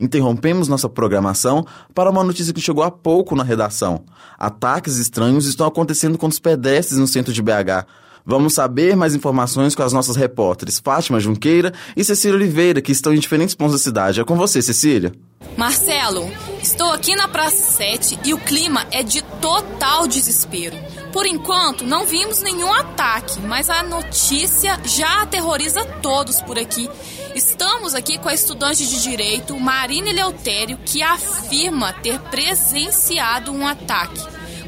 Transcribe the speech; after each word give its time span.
Interrompemos 0.00 0.66
nossa 0.66 0.88
programação 0.88 1.64
para 1.94 2.10
uma 2.10 2.24
notícia 2.24 2.52
que 2.52 2.60
chegou 2.60 2.82
há 2.82 2.90
pouco 2.90 3.36
na 3.36 3.44
redação. 3.44 4.04
Ataques 4.36 4.96
estranhos 4.96 5.46
estão 5.46 5.66
acontecendo 5.66 6.18
com 6.18 6.26
os 6.26 6.40
pedestres 6.40 6.98
no 6.98 7.06
centro 7.06 7.32
de 7.32 7.40
BH. 7.40 7.86
Vamos 8.26 8.54
saber 8.54 8.96
mais 8.96 9.14
informações 9.14 9.74
com 9.74 9.82
as 9.84 9.92
nossas 9.92 10.16
repórteres 10.16 10.80
Fátima 10.80 11.20
Junqueira 11.20 11.72
e 11.96 12.02
Cecília 12.02 12.36
Oliveira, 12.36 12.82
que 12.82 12.90
estão 12.90 13.14
em 13.14 13.20
diferentes 13.20 13.54
pontos 13.54 13.74
da 13.74 13.78
cidade. 13.78 14.20
É 14.20 14.24
com 14.24 14.34
você, 14.34 14.60
Cecília. 14.60 15.12
Marcelo, 15.56 16.28
estou 16.60 16.90
aqui 16.90 17.14
na 17.14 17.28
Praça 17.28 17.62
7 17.76 18.18
e 18.24 18.34
o 18.34 18.38
clima 18.38 18.86
é 18.90 19.02
de 19.04 19.22
total 19.40 20.08
desespero. 20.08 20.76
Por 21.14 21.26
enquanto, 21.26 21.84
não 21.84 22.04
vimos 22.04 22.42
nenhum 22.42 22.72
ataque, 22.72 23.38
mas 23.42 23.70
a 23.70 23.84
notícia 23.84 24.80
já 24.84 25.22
aterroriza 25.22 25.84
todos 26.02 26.42
por 26.42 26.58
aqui. 26.58 26.90
Estamos 27.36 27.94
aqui 27.94 28.18
com 28.18 28.28
a 28.28 28.34
estudante 28.34 28.84
de 28.84 29.00
direito 29.00 29.56
Marina 29.60 30.10
Eleutério, 30.10 30.76
que 30.78 31.04
afirma 31.04 31.92
ter 31.92 32.18
presenciado 32.18 33.52
um 33.52 33.64
ataque. 33.64 34.20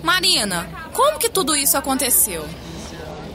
Marina, 0.04 0.70
como 0.92 1.18
que 1.18 1.28
tudo 1.28 1.56
isso 1.56 1.76
aconteceu? 1.76 2.46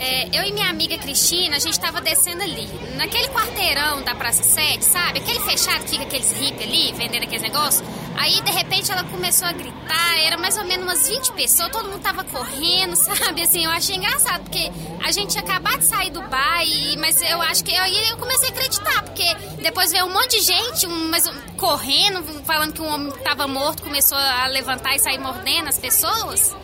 É, 0.03 0.27
eu 0.35 0.43
e 0.43 0.51
minha 0.51 0.67
amiga 0.67 0.97
Cristina, 0.97 1.57
a 1.57 1.59
gente 1.59 1.79
tava 1.79 2.01
descendo 2.01 2.41
ali, 2.41 2.67
naquele 2.95 3.27
quarteirão 3.27 4.01
da 4.01 4.15
Praça 4.15 4.41
7, 4.41 4.83
sabe? 4.83 5.19
Aquele 5.19 5.39
fechado 5.41 5.83
que 5.83 5.91
fica 5.91 6.03
aqueles 6.05 6.31
hippies 6.31 6.67
ali, 6.67 6.91
vendendo 6.93 7.21
aqueles 7.21 7.43
negócios. 7.43 7.87
Aí, 8.17 8.41
de 8.41 8.49
repente, 8.49 8.91
ela 8.91 9.03
começou 9.03 9.47
a 9.47 9.51
gritar, 9.51 10.17
era 10.25 10.37
mais 10.39 10.57
ou 10.57 10.65
menos 10.65 10.85
umas 10.85 11.07
20 11.07 11.33
pessoas, 11.33 11.69
todo 11.69 11.87
mundo 11.87 12.01
tava 12.01 12.23
correndo, 12.23 12.95
sabe? 12.97 13.43
Assim, 13.43 13.63
eu 13.63 13.69
achei 13.69 13.95
engraçado, 13.95 14.41
porque 14.41 14.71
a 15.05 15.11
gente 15.11 15.33
tinha 15.33 15.43
acabado 15.43 15.77
de 15.77 15.85
sair 15.85 16.09
do 16.09 16.21
bar, 16.23 16.63
e, 16.65 16.97
mas 16.97 17.21
eu 17.21 17.39
acho 17.39 17.63
que... 17.63 17.71
Aí 17.71 18.09
eu 18.09 18.17
comecei 18.17 18.49
a 18.49 18.51
acreditar, 18.53 19.03
porque 19.03 19.35
depois 19.61 19.91
veio 19.91 20.07
um 20.07 20.13
monte 20.13 20.39
de 20.39 20.41
gente, 20.41 20.87
um, 20.87 21.09
mas, 21.11 21.31
correndo, 21.57 22.23
falando 22.43 22.73
que 22.73 22.81
um 22.81 22.91
homem 22.91 23.11
tava 23.23 23.47
morto, 23.47 23.83
começou 23.83 24.17
a 24.17 24.47
levantar 24.47 24.95
e 24.95 24.99
sair 24.99 25.19
mordendo 25.19 25.67
as 25.67 25.77
pessoas. 25.77 26.55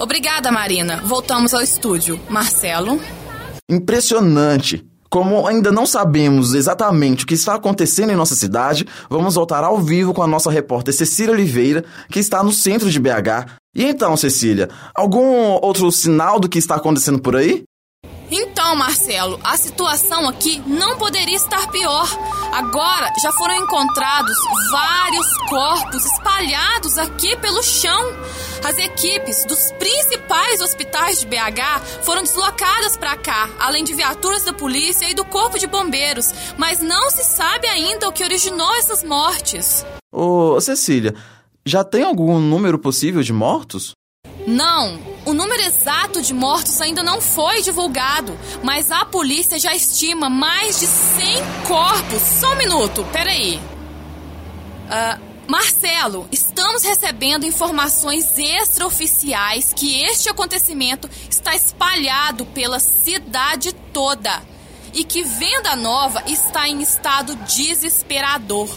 Obrigada, 0.00 0.50
Marina. 0.50 1.02
Voltamos 1.04 1.52
ao 1.52 1.60
estúdio. 1.60 2.18
Marcelo. 2.30 2.98
Impressionante! 3.68 4.82
Como 5.10 5.46
ainda 5.46 5.70
não 5.70 5.84
sabemos 5.84 6.54
exatamente 6.54 7.24
o 7.24 7.26
que 7.26 7.34
está 7.34 7.56
acontecendo 7.56 8.10
em 8.10 8.16
nossa 8.16 8.34
cidade, 8.34 8.86
vamos 9.10 9.34
voltar 9.34 9.62
ao 9.62 9.76
vivo 9.76 10.14
com 10.14 10.22
a 10.22 10.26
nossa 10.26 10.50
repórter 10.50 10.94
Cecília 10.94 11.34
Oliveira, 11.34 11.84
que 12.10 12.18
está 12.18 12.42
no 12.42 12.50
centro 12.50 12.88
de 12.88 12.98
BH. 12.98 13.58
E 13.74 13.84
então, 13.84 14.16
Cecília, 14.16 14.70
algum 14.94 15.58
outro 15.60 15.92
sinal 15.92 16.40
do 16.40 16.48
que 16.48 16.58
está 16.58 16.76
acontecendo 16.76 17.20
por 17.20 17.36
aí? 17.36 17.64
Então, 18.30 18.76
Marcelo, 18.76 19.40
a 19.42 19.56
situação 19.56 20.28
aqui 20.28 20.62
não 20.66 20.96
poderia 20.96 21.34
estar 21.34 21.68
pior. 21.70 22.08
Agora 22.52 23.10
já 23.20 23.32
foram 23.32 23.56
encontrados 23.56 24.36
vários 24.70 25.26
corpos 25.48 26.04
espalhados 26.04 26.96
aqui 26.96 27.36
pelo 27.38 27.62
chão. 27.62 28.00
As 28.64 28.78
equipes 28.78 29.44
dos 29.46 29.72
principais 29.72 30.60
hospitais 30.60 31.20
de 31.20 31.26
BH 31.26 32.02
foram 32.04 32.22
deslocadas 32.22 32.96
para 32.96 33.16
cá, 33.16 33.50
além 33.58 33.82
de 33.82 33.94
viaturas 33.94 34.44
da 34.44 34.52
polícia 34.52 35.10
e 35.10 35.14
do 35.14 35.24
corpo 35.24 35.58
de 35.58 35.66
bombeiros, 35.66 36.32
mas 36.56 36.80
não 36.80 37.10
se 37.10 37.24
sabe 37.24 37.66
ainda 37.66 38.08
o 38.08 38.12
que 38.12 38.22
originou 38.22 38.72
essas 38.76 39.02
mortes. 39.02 39.84
Ô, 40.12 40.60
Cecília, 40.60 41.14
já 41.64 41.82
tem 41.82 42.04
algum 42.04 42.38
número 42.38 42.78
possível 42.78 43.22
de 43.22 43.32
mortos? 43.32 43.92
Não, 44.46 44.98
o 45.24 45.34
número 45.34 45.62
exato 45.62 46.22
de 46.22 46.32
mortos 46.32 46.80
ainda 46.80 47.02
não 47.02 47.20
foi 47.20 47.62
divulgado, 47.62 48.38
mas 48.62 48.90
a 48.90 49.04
polícia 49.04 49.58
já 49.58 49.74
estima 49.74 50.30
mais 50.30 50.80
de 50.80 50.86
100 50.86 51.66
corpos. 51.66 52.22
Só 52.40 52.52
um 52.52 52.56
minuto, 52.56 53.06
peraí. 53.12 53.60
Uh, 54.86 55.30
Marcelo, 55.46 56.28
estamos 56.30 56.84
recebendo 56.84 57.44
informações 57.44 58.38
extraoficiais 58.38 59.72
que 59.72 60.00
este 60.02 60.28
acontecimento 60.28 61.10
está 61.28 61.54
espalhado 61.54 62.46
pela 62.46 62.78
cidade 62.78 63.72
toda 63.92 64.42
e 64.94 65.04
que 65.04 65.22
Venda 65.22 65.74
Nova 65.76 66.22
está 66.26 66.68
em 66.68 66.80
estado 66.80 67.34
desesperador. 67.36 68.68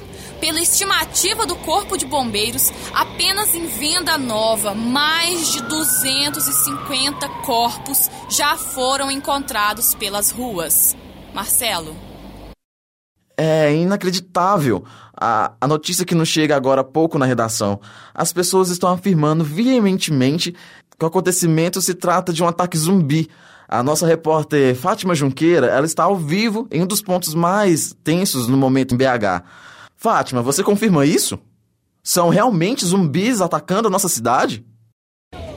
Pela 0.44 0.60
estimativa 0.60 1.46
do 1.46 1.56
Corpo 1.56 1.98
de 1.98 2.06
Bombeiros, 2.06 2.70
apenas 2.94 3.56
em 3.56 3.66
Venda 3.66 4.18
Nova, 4.18 4.76
mais 4.76 5.54
de 5.54 5.62
250 5.62 7.30
corpos 7.46 8.10
já 8.30 8.58
foram 8.58 9.10
encontrados 9.10 9.96
pelas 9.96 10.32
ruas. 10.32 10.98
Marcelo. 11.34 11.96
É 13.38 13.74
inacreditável. 13.74 14.84
A, 15.16 15.54
a 15.62 15.66
notícia 15.66 16.04
que 16.04 16.14
nos 16.14 16.28
chega 16.28 16.58
agora 16.58 16.82
há 16.82 16.84
pouco 16.84 17.18
na 17.18 17.26
redação. 17.26 17.80
As 18.14 18.34
pessoas 18.34 18.70
estão 18.70 18.90
afirmando 18.92 19.46
veementemente 19.46 20.52
que 20.52 21.06
o 21.06 21.08
acontecimento 21.08 21.82
se 21.82 21.94
trata 21.94 22.34
de 22.34 22.44
um 22.44 22.48
ataque 22.50 22.78
zumbi. 22.78 23.30
A 23.66 23.82
nossa 23.82 24.06
repórter 24.06 24.76
Fátima 24.76 25.16
Junqueira, 25.16 25.68
ela 25.68 25.86
está 25.86 26.04
ao 26.04 26.18
vivo 26.18 26.68
em 26.70 26.84
um 26.84 26.86
dos 26.86 27.02
pontos 27.02 27.34
mais 27.34 27.96
tensos 28.04 28.50
no 28.50 28.58
momento 28.58 28.94
em 28.94 28.98
BH. 28.98 29.42
Fátima, 30.04 30.42
você 30.42 30.62
confirma 30.62 31.06
isso? 31.06 31.40
São 32.04 32.28
realmente 32.28 32.86
zumbis 32.86 33.40
atacando 33.40 33.88
a 33.88 33.90
nossa 33.90 34.10
cidade? 34.10 34.62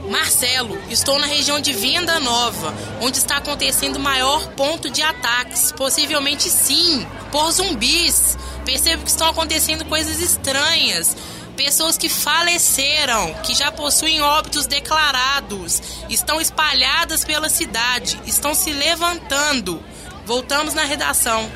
Marcelo, 0.09 0.77
estou 0.89 1.19
na 1.19 1.27
região 1.27 1.59
de 1.59 1.73
Venda 1.73 2.17
Nova, 2.21 2.73
onde 3.01 3.17
está 3.17 3.35
acontecendo 3.35 3.97
o 3.97 3.99
maior 3.99 4.47
ponto 4.53 4.89
de 4.89 5.01
ataques. 5.01 5.73
Possivelmente 5.73 6.49
sim, 6.49 7.05
por 7.29 7.51
zumbis. 7.51 8.37
Percebo 8.63 9.03
que 9.03 9.09
estão 9.09 9.27
acontecendo 9.27 9.83
coisas 9.83 10.21
estranhas. 10.21 11.17
Pessoas 11.57 11.97
que 11.97 12.07
faleceram, 12.07 13.33
que 13.43 13.53
já 13.53 13.69
possuem 13.69 14.21
óbitos 14.21 14.65
declarados, 14.65 15.81
estão 16.09 16.39
espalhadas 16.39 17.25
pela 17.25 17.49
cidade, 17.49 18.17
estão 18.25 18.55
se 18.55 18.71
levantando. 18.71 19.83
Voltamos 20.25 20.73
na 20.73 20.85
redação. 20.85 21.51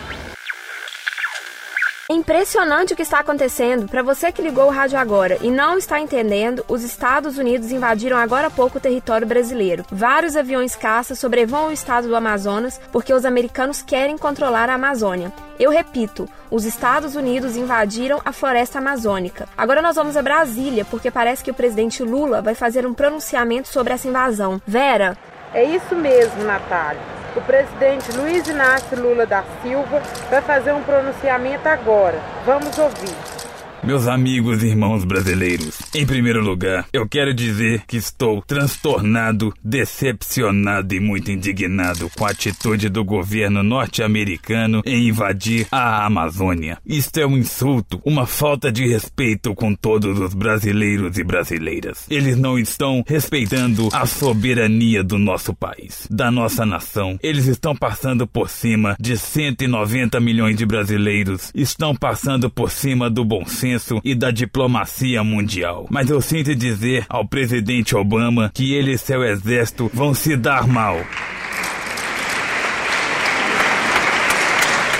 É 2.11 2.13
impressionante 2.13 2.91
o 2.91 2.95
que 2.97 3.03
está 3.03 3.19
acontecendo. 3.21 3.87
Para 3.87 4.03
você 4.03 4.33
que 4.33 4.41
ligou 4.41 4.65
o 4.65 4.69
rádio 4.69 4.99
agora 4.99 5.37
e 5.39 5.49
não 5.49 5.77
está 5.77 5.97
entendendo, 5.97 6.61
os 6.67 6.83
Estados 6.83 7.37
Unidos 7.37 7.71
invadiram 7.71 8.17
agora 8.17 8.47
há 8.47 8.49
pouco 8.49 8.77
o 8.77 8.81
território 8.81 9.25
brasileiro. 9.25 9.85
Vários 9.89 10.35
aviões 10.35 10.75
caça 10.75 11.15
sobrevoam 11.15 11.69
o 11.69 11.71
estado 11.71 12.09
do 12.09 12.15
Amazonas 12.17 12.81
porque 12.91 13.13
os 13.13 13.23
americanos 13.23 13.81
querem 13.81 14.17
controlar 14.17 14.69
a 14.69 14.73
Amazônia. 14.73 15.31
Eu 15.57 15.71
repito, 15.71 16.27
os 16.49 16.65
Estados 16.65 17.15
Unidos 17.15 17.55
invadiram 17.55 18.19
a 18.25 18.33
floresta 18.33 18.79
amazônica. 18.79 19.47
Agora 19.57 19.81
nós 19.81 19.95
vamos 19.95 20.17
a 20.17 20.21
Brasília 20.21 20.83
porque 20.83 21.09
parece 21.09 21.41
que 21.41 21.51
o 21.51 21.53
presidente 21.53 22.03
Lula 22.03 22.41
vai 22.41 22.55
fazer 22.55 22.85
um 22.85 22.93
pronunciamento 22.93 23.69
sobre 23.69 23.93
essa 23.93 24.09
invasão. 24.09 24.61
Vera? 24.67 25.17
É 25.53 25.63
isso 25.63 25.95
mesmo, 25.95 26.43
Natália 26.43 27.21
o 27.35 27.41
presidente 27.41 28.11
Luiz 28.11 28.47
Inácio 28.47 28.99
Lula 28.99 29.25
da 29.25 29.43
Silva 29.61 30.01
vai 30.29 30.41
fazer 30.41 30.73
um 30.73 30.83
pronunciamento 30.83 31.67
agora. 31.67 32.19
Vamos 32.45 32.77
ouvir. 32.77 33.40
Meus 33.83 34.07
amigos 34.07 34.61
e 34.61 34.67
irmãos 34.67 35.03
brasileiros, 35.03 35.79
em 35.95 36.05
primeiro 36.05 36.39
lugar, 36.39 36.85
eu 36.93 37.09
quero 37.09 37.33
dizer 37.33 37.81
que 37.87 37.97
estou 37.97 38.43
transtornado, 38.43 39.51
decepcionado 39.63 40.93
e 40.93 40.99
muito 40.99 41.31
indignado 41.31 42.07
com 42.15 42.23
a 42.23 42.29
atitude 42.29 42.89
do 42.89 43.03
governo 43.03 43.63
norte-americano 43.63 44.83
em 44.85 45.07
invadir 45.07 45.65
a 45.71 46.05
Amazônia. 46.05 46.77
Isto 46.85 47.21
é 47.21 47.25
um 47.25 47.35
insulto, 47.35 47.99
uma 48.05 48.27
falta 48.27 48.71
de 48.71 48.87
respeito 48.87 49.55
com 49.55 49.73
todos 49.73 50.19
os 50.19 50.35
brasileiros 50.35 51.17
e 51.17 51.23
brasileiras. 51.23 52.05
Eles 52.07 52.37
não 52.37 52.59
estão 52.59 53.03
respeitando 53.07 53.89
a 53.93 54.05
soberania 54.05 55.03
do 55.03 55.17
nosso 55.17 55.55
país, 55.55 56.07
da 56.07 56.29
nossa 56.29 56.67
nação. 56.67 57.17
Eles 57.23 57.47
estão 57.47 57.75
passando 57.75 58.27
por 58.27 58.47
cima 58.47 58.95
de 58.99 59.17
190 59.17 60.19
milhões 60.19 60.55
de 60.55 60.67
brasileiros, 60.67 61.51
estão 61.55 61.95
passando 61.95 62.47
por 62.47 62.69
cima 62.69 63.09
do 63.09 63.25
bom 63.25 63.43
senso 63.43 63.70
senso 63.71 64.01
e 64.03 64.13
da 64.13 64.31
diplomacia 64.31 65.23
mundial. 65.23 65.87
Mas 65.89 66.09
eu 66.09 66.21
sinto 66.21 66.53
dizer 66.55 67.05
ao 67.07 67.25
presidente 67.27 67.95
Obama 67.95 68.51
que 68.53 68.73
ele 68.73 68.93
e 68.93 68.97
seu 68.97 69.23
exército 69.23 69.89
vão 69.93 70.13
se 70.13 70.35
dar 70.35 70.67
mal. 70.67 70.97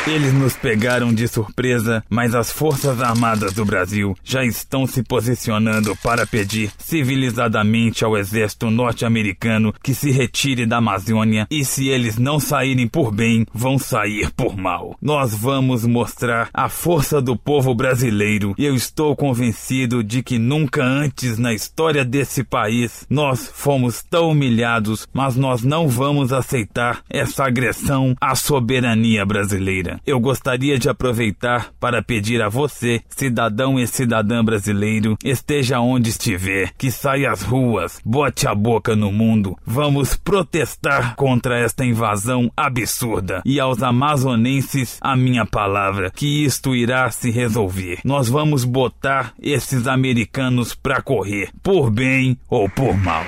Eles 0.07 0.33
nos 0.33 0.55
pegaram 0.55 1.13
de 1.13 1.27
surpresa, 1.27 2.03
mas 2.09 2.33
as 2.33 2.51
Forças 2.51 2.99
Armadas 2.99 3.53
do 3.53 3.63
Brasil 3.63 4.15
já 4.23 4.43
estão 4.43 4.87
se 4.87 5.03
posicionando 5.03 5.95
para 5.97 6.25
pedir 6.25 6.71
civilizadamente 6.79 8.03
ao 8.03 8.17
exército 8.17 8.71
norte-americano 8.71 9.71
que 9.83 9.93
se 9.93 10.09
retire 10.09 10.65
da 10.65 10.77
Amazônia 10.77 11.45
e 11.51 11.63
se 11.63 11.87
eles 11.87 12.17
não 12.17 12.39
saírem 12.39 12.87
por 12.87 13.11
bem, 13.11 13.45
vão 13.53 13.77
sair 13.77 14.31
por 14.31 14.57
mal. 14.57 14.95
Nós 14.99 15.35
vamos 15.35 15.85
mostrar 15.85 16.49
a 16.51 16.67
força 16.67 17.21
do 17.21 17.37
povo 17.37 17.75
brasileiro 17.75 18.55
e 18.57 18.65
eu 18.65 18.73
estou 18.73 19.15
convencido 19.15 20.03
de 20.03 20.23
que 20.23 20.39
nunca 20.39 20.83
antes 20.83 21.37
na 21.37 21.53
história 21.53 22.03
desse 22.03 22.43
país 22.43 23.05
nós 23.07 23.51
fomos 23.53 24.01
tão 24.01 24.31
humilhados, 24.31 25.07
mas 25.13 25.35
nós 25.35 25.61
não 25.61 25.87
vamos 25.87 26.33
aceitar 26.33 27.03
essa 27.07 27.45
agressão 27.45 28.15
à 28.19 28.33
soberania 28.33 29.23
brasileira. 29.23 29.90
Eu 30.05 30.19
gostaria 30.19 30.77
de 30.77 30.89
aproveitar 30.89 31.71
para 31.79 32.01
pedir 32.01 32.41
a 32.41 32.49
você, 32.49 33.01
cidadão 33.09 33.79
e 33.79 33.87
cidadã 33.87 34.43
brasileiro, 34.43 35.17
esteja 35.23 35.79
onde 35.79 36.09
estiver, 36.09 36.71
que 36.77 36.91
saia 36.91 37.31
às 37.31 37.41
ruas, 37.41 37.99
bote 38.05 38.47
a 38.47 38.55
boca 38.55 38.95
no 38.95 39.11
mundo. 39.11 39.57
Vamos 39.65 40.15
protestar 40.15 41.15
contra 41.15 41.59
esta 41.59 41.85
invasão 41.85 42.51
absurda. 42.55 43.41
E 43.45 43.59
aos 43.59 43.81
amazonenses, 43.81 44.97
a 45.01 45.15
minha 45.15 45.45
palavra, 45.45 46.11
que 46.11 46.45
isto 46.45 46.75
irá 46.75 47.09
se 47.11 47.31
resolver. 47.31 47.99
Nós 48.03 48.29
vamos 48.29 48.63
botar 48.63 49.33
esses 49.41 49.87
americanos 49.87 50.73
pra 50.75 51.01
correr, 51.01 51.49
por 51.61 51.89
bem 51.89 52.37
ou 52.49 52.69
por 52.69 52.95
mal. 52.97 53.23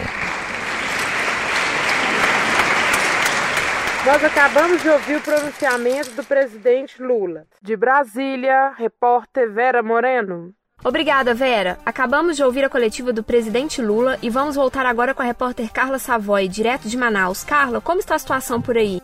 Nós 4.06 4.22
acabamos 4.22 4.82
de 4.82 4.90
ouvir 4.90 5.16
o 5.16 5.22
pronunciamento 5.22 6.12
do 6.12 6.26
presidente 6.26 7.02
Lula. 7.02 7.46
De 7.62 7.78
Brasília, 7.78 8.74
repórter 8.78 9.50
Vera 9.50 9.82
Moreno. 9.82 10.54
Obrigada, 10.84 11.34
Vera. 11.34 11.78
Acabamos 11.86 12.36
de 12.36 12.44
ouvir 12.44 12.66
a 12.66 12.70
coletiva 12.70 13.14
do 13.14 13.24
presidente 13.24 13.82
Lula 13.82 14.20
e 14.22 14.30
vamos 14.30 14.58
voltar 14.58 14.86
agora 14.86 15.14
com 15.14 15.22
a 15.22 15.26
repórter 15.26 15.72
Carla 15.72 16.00
Savoy, 16.00 16.50
direto 16.50 16.90
de 16.90 16.98
Manaus. 16.98 17.46
Carla, 17.46 17.80
como 17.80 18.02
está 18.02 18.16
a 18.16 18.20
situação 18.20 18.62
por 18.62 18.76
aí? 18.76 19.00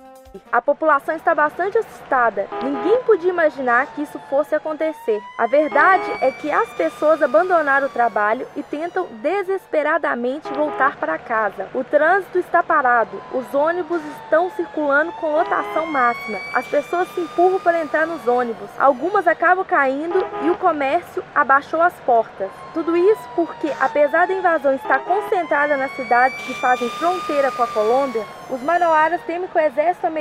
A 0.52 0.62
população 0.62 1.16
está 1.16 1.34
bastante 1.34 1.78
assustada. 1.78 2.48
Ninguém 2.64 3.02
podia 3.04 3.30
imaginar 3.30 3.88
que 3.88 4.04
isso 4.04 4.20
fosse 4.30 4.54
acontecer. 4.54 5.20
A 5.38 5.48
verdade 5.48 6.06
é 6.22 6.32
que 6.32 6.52
as 6.52 6.70
pessoas 6.74 7.22
abandonaram 7.22 7.88
o 7.88 7.92
trabalho 7.92 8.48
e 8.56 8.62
tentam 8.62 9.08
desesperadamente 9.22 10.52
voltar 10.54 10.98
para 10.98 11.18
casa. 11.18 11.68
O 11.74 11.84
trânsito 11.84 12.38
está 12.38 12.62
parado, 12.62 13.22
os 13.34 13.54
ônibus 13.54 14.02
estão 14.22 14.50
circulando 14.52 15.12
com 15.14 15.32
lotação 15.32 15.86
máxima. 15.88 16.40
As 16.54 16.68
pessoas 16.68 17.08
se 17.10 17.22
empurram 17.22 17.60
para 17.60 17.82
entrar 17.82 18.06
nos 18.06 18.28
ônibus. 18.28 18.70
Algumas 18.78 19.28
acabam 19.28 19.66
caindo 19.66 20.20
e 20.44 20.50
o 20.50 20.58
comércio 20.58 21.24
abaixou 21.34 21.82
as 21.82 21.94
portas. 22.06 22.50
Tudo 22.74 22.96
isso 22.96 23.30
porque, 23.36 23.72
apesar 23.80 24.28
da 24.28 24.34
invasão 24.34 24.76
estar 24.76 25.00
concentrada 25.00 25.76
nas 25.76 25.92
cidades 25.96 26.38
que 26.46 26.54
fazem 26.54 26.90
fronteira 26.90 27.52
com 27.52 27.64
a 27.64 27.68
Colômbia, 27.68 28.24
os 28.50 28.62
manauaras 28.62 29.22
temem 29.24 29.48
que 29.48 29.58
o 29.58 29.62
exército 29.62 30.08
americano 30.08 30.19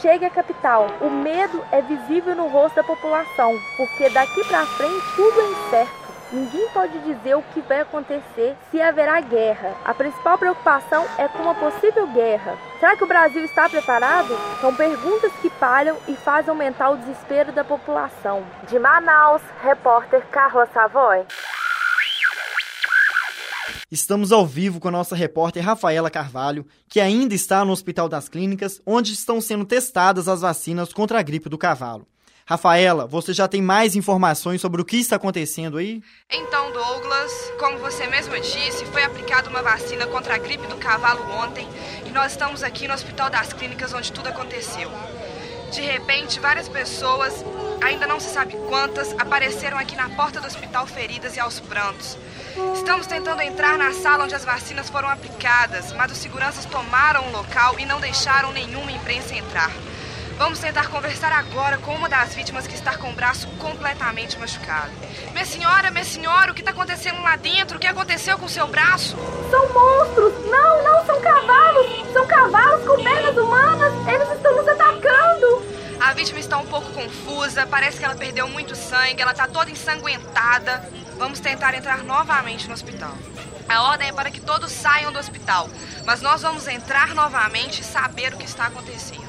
chegue 0.00 0.24
à 0.24 0.30
capital. 0.30 0.86
O 1.00 1.10
medo 1.10 1.64
é 1.72 1.82
visível 1.82 2.34
no 2.34 2.48
rosto 2.48 2.76
da 2.76 2.84
população, 2.84 3.52
porque 3.76 4.08
daqui 4.10 4.44
para 4.44 4.64
frente 4.66 5.04
tudo 5.16 5.40
é 5.40 5.50
incerto. 5.50 6.08
Ninguém 6.30 6.68
pode 6.74 6.98
dizer 6.98 7.36
o 7.36 7.42
que 7.54 7.60
vai 7.62 7.80
acontecer 7.80 8.54
se 8.70 8.82
haverá 8.82 9.18
guerra. 9.20 9.74
A 9.82 9.94
principal 9.94 10.36
preocupação 10.36 11.06
é 11.16 11.26
com 11.26 11.42
uma 11.42 11.54
possível 11.54 12.06
guerra. 12.08 12.54
Será 12.78 12.94
que 12.96 13.04
o 13.04 13.06
Brasil 13.06 13.42
está 13.44 13.66
preparado? 13.66 14.36
São 14.60 14.74
perguntas 14.74 15.32
que 15.40 15.48
palham 15.48 15.96
e 16.06 16.14
fazem 16.16 16.50
aumentar 16.50 16.90
o 16.90 16.98
desespero 16.98 17.50
da 17.52 17.64
população. 17.64 18.44
De 18.68 18.78
Manaus, 18.78 19.40
repórter 19.62 20.22
Carla 20.30 20.66
Savoy. 20.66 21.24
Estamos 23.90 24.32
ao 24.32 24.46
vivo 24.46 24.78
com 24.78 24.88
a 24.88 24.90
nossa 24.90 25.16
repórter 25.16 25.64
Rafaela 25.64 26.10
Carvalho, 26.10 26.66
que 26.86 27.00
ainda 27.00 27.34
está 27.34 27.64
no 27.64 27.72
Hospital 27.72 28.06
das 28.06 28.28
Clínicas, 28.28 28.82
onde 28.84 29.14
estão 29.14 29.40
sendo 29.40 29.64
testadas 29.64 30.28
as 30.28 30.42
vacinas 30.42 30.92
contra 30.92 31.18
a 31.18 31.22
gripe 31.22 31.48
do 31.48 31.56
cavalo. 31.56 32.06
Rafaela, 32.44 33.06
você 33.06 33.32
já 33.32 33.48
tem 33.48 33.62
mais 33.62 33.96
informações 33.96 34.60
sobre 34.60 34.82
o 34.82 34.84
que 34.84 34.98
está 34.98 35.16
acontecendo 35.16 35.78
aí? 35.78 36.02
Então, 36.30 36.70
Douglas, 36.70 37.32
como 37.58 37.78
você 37.78 38.06
mesmo 38.08 38.38
disse, 38.38 38.84
foi 38.92 39.04
aplicada 39.04 39.48
uma 39.48 39.62
vacina 39.62 40.06
contra 40.06 40.34
a 40.34 40.38
gripe 40.38 40.66
do 40.66 40.76
cavalo 40.76 41.22
ontem 41.42 41.66
e 42.04 42.10
nós 42.10 42.32
estamos 42.32 42.62
aqui 42.62 42.86
no 42.86 42.92
Hospital 42.92 43.30
das 43.30 43.54
Clínicas 43.54 43.94
onde 43.94 44.12
tudo 44.12 44.28
aconteceu. 44.28 44.90
De 45.72 45.80
repente, 45.80 46.40
várias 46.40 46.68
pessoas, 46.68 47.42
ainda 47.82 48.06
não 48.06 48.20
se 48.20 48.28
sabe 48.28 48.54
quantas, 48.68 49.12
apareceram 49.18 49.78
aqui 49.78 49.96
na 49.96 50.10
porta 50.10 50.40
do 50.40 50.46
hospital 50.46 50.86
feridas 50.86 51.36
e 51.36 51.40
aos 51.40 51.58
prantos. 51.58 52.18
Estamos 52.74 53.06
tentando 53.06 53.42
entrar 53.42 53.78
na 53.78 53.92
sala 53.92 54.24
onde 54.24 54.34
as 54.34 54.44
vacinas 54.44 54.90
foram 54.90 55.08
aplicadas, 55.08 55.92
mas 55.92 56.10
os 56.10 56.18
seguranças 56.18 56.64
tomaram 56.64 57.28
o 57.28 57.32
local 57.32 57.78
e 57.78 57.86
não 57.86 58.00
deixaram 58.00 58.52
nenhuma 58.52 58.90
imprensa 58.90 59.34
entrar. 59.34 59.70
Vamos 60.36 60.60
tentar 60.60 60.88
conversar 60.88 61.32
agora 61.32 61.78
com 61.78 61.92
uma 61.94 62.08
das 62.08 62.34
vítimas 62.34 62.66
que 62.66 62.74
está 62.74 62.96
com 62.96 63.10
o 63.10 63.12
braço 63.12 63.48
completamente 63.58 64.38
machucado. 64.38 64.90
Minha 65.32 65.44
senhora, 65.44 65.90
minha 65.90 66.04
senhora, 66.04 66.52
o 66.52 66.54
que 66.54 66.60
está 66.60 66.70
acontecendo 66.70 67.20
lá 67.22 67.34
dentro? 67.36 67.76
O 67.76 67.80
que 67.80 67.88
aconteceu 67.88 68.38
com 68.38 68.46
o 68.46 68.48
seu 68.48 68.66
braço? 68.68 69.16
São 69.50 69.72
monstros! 69.72 70.32
Não, 70.48 70.82
não 70.84 71.06
são 71.06 71.20
cavalos! 71.20 72.12
São 72.12 72.26
cavalos 72.26 72.86
com 72.86 73.02
pernas 73.02 73.36
humanas! 73.36 73.92
Eles 74.06 74.30
estão 74.30 74.56
nos! 74.56 74.77
A 76.08 76.14
vítima 76.14 76.40
está 76.40 76.56
um 76.56 76.64
pouco 76.64 76.90
confusa, 76.94 77.66
parece 77.66 77.98
que 77.98 78.04
ela 78.06 78.14
perdeu 78.14 78.48
muito 78.48 78.74
sangue, 78.74 79.20
ela 79.20 79.32
está 79.32 79.46
toda 79.46 79.70
ensanguentada. 79.70 80.90
Vamos 81.18 81.38
tentar 81.38 81.74
entrar 81.74 82.02
novamente 82.02 82.66
no 82.66 82.72
hospital. 82.72 83.14
A 83.68 83.82
ordem 83.82 84.08
é 84.08 84.12
para 84.12 84.30
que 84.30 84.40
todos 84.40 84.72
saiam 84.72 85.12
do 85.12 85.18
hospital, 85.18 85.68
mas 86.06 86.22
nós 86.22 86.40
vamos 86.40 86.66
entrar 86.66 87.14
novamente 87.14 87.82
e 87.82 87.84
saber 87.84 88.32
o 88.32 88.38
que 88.38 88.46
está 88.46 88.68
acontecendo. 88.68 89.28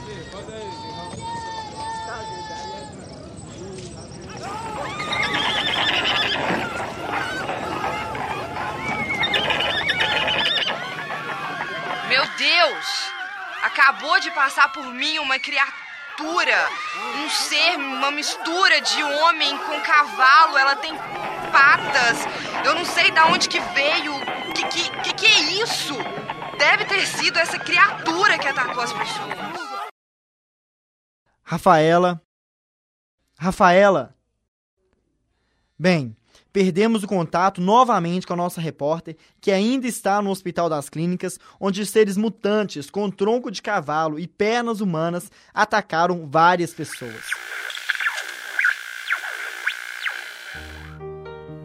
Meu 12.07 12.25
Deus! 12.37 13.11
Acabou 13.63 14.17
de 14.21 14.31
passar 14.31 14.71
por 14.71 14.85
mim 14.93 15.19
uma 15.19 15.37
criatura, 15.37 15.88
um 16.23 17.29
ser, 17.29 17.77
uma 17.77 18.11
mistura 18.11 18.81
de 18.81 19.03
homem 19.03 19.57
com 19.59 19.79
cavalo. 19.81 20.57
Ela 20.57 20.75
tem 20.75 20.93
patas. 21.51 22.19
Eu 22.65 22.75
não 22.75 22.85
sei 22.85 23.11
de 23.11 23.19
onde 23.21 23.49
que 23.49 23.59
veio. 23.59 24.13
Que 24.53 24.63
que, 24.67 24.89
que 25.01 25.13
que 25.13 25.25
é 25.25 25.39
isso? 25.63 25.95
Deve 26.57 26.85
ter 26.85 27.05
sido 27.05 27.37
essa 27.37 27.57
criatura 27.57 28.37
que 28.37 28.47
atacou 28.47 28.83
as 28.83 28.91
pessoas. 28.91 29.33
Rafaela. 31.43 32.21
Rafaela. 33.37 34.15
Bem, 35.77 36.15
perdemos 36.51 37.03
o 37.03 37.07
contato 37.07 37.61
novamente 37.61 38.25
com 38.25 38.33
a 38.33 38.37
nossa 38.37 38.61
repórter, 38.61 39.15
que 39.39 39.51
ainda 39.51 39.87
está 39.87 40.21
no 40.21 40.29
Hospital 40.29 40.69
das 40.69 40.89
Clínicas, 40.89 41.39
onde 41.59 41.85
seres 41.85 42.17
mutantes 42.17 42.89
com 42.89 43.09
tronco 43.09 43.51
de 43.51 43.61
cavalo 43.61 44.19
e 44.19 44.27
pernas 44.27 44.81
humanas 44.81 45.31
atacaram 45.53 46.27
várias 46.29 46.73
pessoas. 46.73 47.25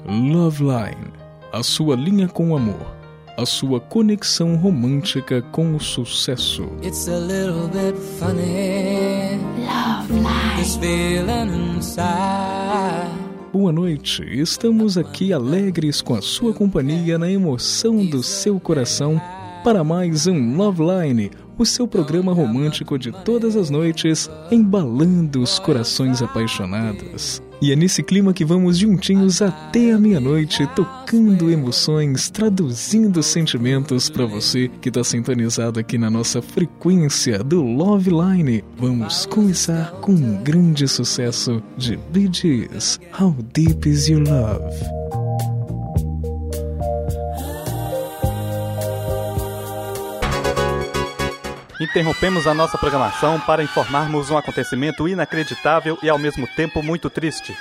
Loveline, 0.06 1.12
a 1.52 1.62
sua 1.62 1.96
linha 1.96 2.28
com 2.28 2.54
amor, 2.54 2.94
a 3.38 3.46
sua 3.46 3.80
conexão 3.80 4.54
romântica 4.56 5.40
com 5.40 5.74
o 5.74 5.80
sucesso. 5.80 6.64
It's 6.82 7.08
a 7.08 7.18
little 7.18 7.68
bit 7.68 7.98
funny. 8.18 9.40
Love 10.10 10.56
This 10.56 10.76
feeling 10.76 11.76
inside. 11.76 12.43
Boa 13.64 13.72
noite, 13.72 14.22
estamos 14.30 14.98
aqui 14.98 15.32
alegres 15.32 16.02
com 16.02 16.14
a 16.14 16.20
sua 16.20 16.52
companhia 16.52 17.16
na 17.18 17.30
emoção 17.30 18.04
do 18.04 18.22
seu 18.22 18.60
coração 18.60 19.18
para 19.64 19.82
mais 19.82 20.26
um 20.26 20.54
Love 20.54 20.82
Line, 20.82 21.30
o 21.56 21.64
seu 21.64 21.88
programa 21.88 22.34
romântico 22.34 22.98
de 22.98 23.10
todas 23.10 23.56
as 23.56 23.70
noites, 23.70 24.28
embalando 24.50 25.40
os 25.40 25.58
corações 25.58 26.20
apaixonados. 26.20 27.40
E 27.64 27.72
é 27.72 27.76
nesse 27.76 28.02
clima 28.02 28.34
que 28.34 28.44
vamos 28.44 28.76
juntinhos 28.76 29.40
até 29.40 29.92
a 29.92 29.98
meia-noite, 29.98 30.66
tocando 30.76 31.50
emoções, 31.50 32.28
traduzindo 32.28 33.22
sentimentos 33.22 34.10
para 34.10 34.26
você 34.26 34.70
que 34.82 34.90
está 34.90 35.02
sintonizado 35.02 35.80
aqui 35.80 35.96
na 35.96 36.10
nossa 36.10 36.42
frequência 36.42 37.42
do 37.42 37.62
Love 37.62 38.10
Line. 38.10 38.62
Vamos 38.76 39.24
começar 39.24 39.92
com 40.02 40.12
um 40.12 40.42
grande 40.42 40.86
sucesso 40.86 41.62
de 41.74 41.96
Bee 42.12 42.28
Gees, 42.30 43.00
How 43.18 43.34
Deep 43.54 43.88
Is 43.88 44.08
Your 44.08 44.20
Love? 44.28 45.23
Interrompemos 51.80 52.46
a 52.46 52.54
nossa 52.54 52.78
programação 52.78 53.40
para 53.40 53.62
informarmos 53.62 54.30
um 54.30 54.38
acontecimento 54.38 55.08
inacreditável 55.08 55.98
e 56.02 56.08
ao 56.08 56.18
mesmo 56.18 56.46
tempo 56.46 56.82
muito 56.82 57.10
triste. 57.10 57.56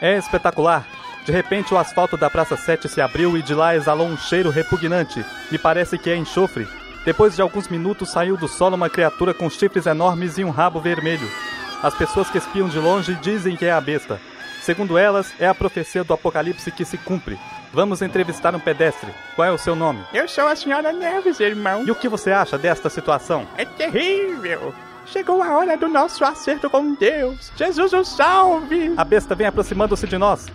É 0.00 0.16
espetacular! 0.16 0.84
De 1.24 1.30
repente, 1.30 1.72
o 1.72 1.78
asfalto 1.78 2.16
da 2.16 2.28
Praça 2.28 2.56
7 2.56 2.88
se 2.88 3.00
abriu 3.00 3.36
e 3.36 3.42
de 3.42 3.54
lá 3.54 3.76
exalou 3.76 4.08
um 4.08 4.16
cheiro 4.16 4.50
repugnante. 4.50 5.24
Me 5.52 5.58
parece 5.58 5.96
que 5.96 6.10
é 6.10 6.16
enxofre. 6.16 6.66
Depois 7.04 7.36
de 7.36 7.42
alguns 7.42 7.68
minutos, 7.68 8.10
saiu 8.10 8.36
do 8.36 8.48
solo 8.48 8.74
uma 8.74 8.90
criatura 8.90 9.32
com 9.32 9.48
chifres 9.48 9.86
enormes 9.86 10.38
e 10.38 10.44
um 10.44 10.50
rabo 10.50 10.80
vermelho. 10.80 11.30
As 11.80 11.94
pessoas 11.94 12.28
que 12.28 12.38
espiam 12.38 12.68
de 12.68 12.78
longe 12.78 13.14
dizem 13.22 13.56
que 13.56 13.64
é 13.64 13.70
a 13.70 13.80
besta. 13.80 14.20
Segundo 14.62 14.96
elas, 14.96 15.34
é 15.40 15.46
a 15.48 15.54
profecia 15.54 16.04
do 16.04 16.14
apocalipse 16.14 16.70
que 16.70 16.84
se 16.84 16.96
cumpre. 16.96 17.36
Vamos 17.72 18.00
entrevistar 18.00 18.54
um 18.54 18.60
pedestre. 18.60 19.10
Qual 19.34 19.46
é 19.46 19.50
o 19.50 19.58
seu 19.58 19.74
nome? 19.74 20.04
Eu 20.14 20.28
sou 20.28 20.46
a 20.46 20.54
senhora 20.54 20.92
Neves, 20.92 21.40
irmão. 21.40 21.84
E 21.84 21.90
o 21.90 21.96
que 21.96 22.08
você 22.08 22.30
acha 22.30 22.56
desta 22.56 22.88
situação? 22.88 23.44
É 23.56 23.64
terrível. 23.64 24.72
Chegou 25.06 25.42
a 25.42 25.58
hora 25.58 25.76
do 25.76 25.88
nosso 25.88 26.24
acerto 26.24 26.70
com 26.70 26.94
Deus. 26.94 27.50
Jesus 27.56 27.92
o 27.92 28.04
salve! 28.04 28.94
A 28.96 29.02
besta 29.02 29.34
vem 29.34 29.48
aproximando-se 29.48 30.06
de 30.06 30.16
nós. 30.16 30.46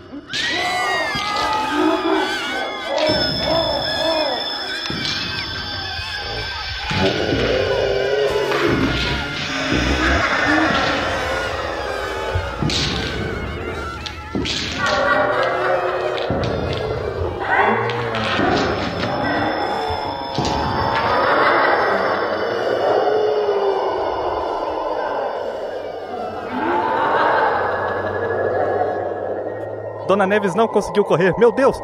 Dona 30.08 30.26
Neves 30.26 30.54
não 30.54 30.66
conseguiu 30.66 31.04
correr. 31.04 31.34
Meu 31.38 31.52
Deus! 31.52 31.78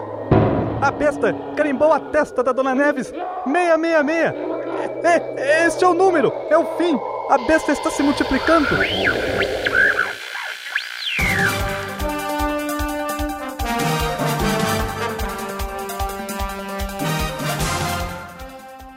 A 0.81 0.91
besta 0.91 1.35
carimbou 1.55 1.93
a 1.93 2.01
testa 2.01 2.43
da 2.43 2.53
Dona 2.53 2.75
Neves. 2.75 3.09
666. 3.09 4.35
É, 5.05 5.67
este 5.67 5.85
é 5.85 5.87
o 5.87 5.93
número. 5.93 6.33
É 6.49 6.57
o 6.57 6.65
fim. 6.79 6.99
A 7.29 7.37
besta 7.37 7.73
está 7.73 7.91
se 7.91 8.03
multiplicando. 8.03 8.67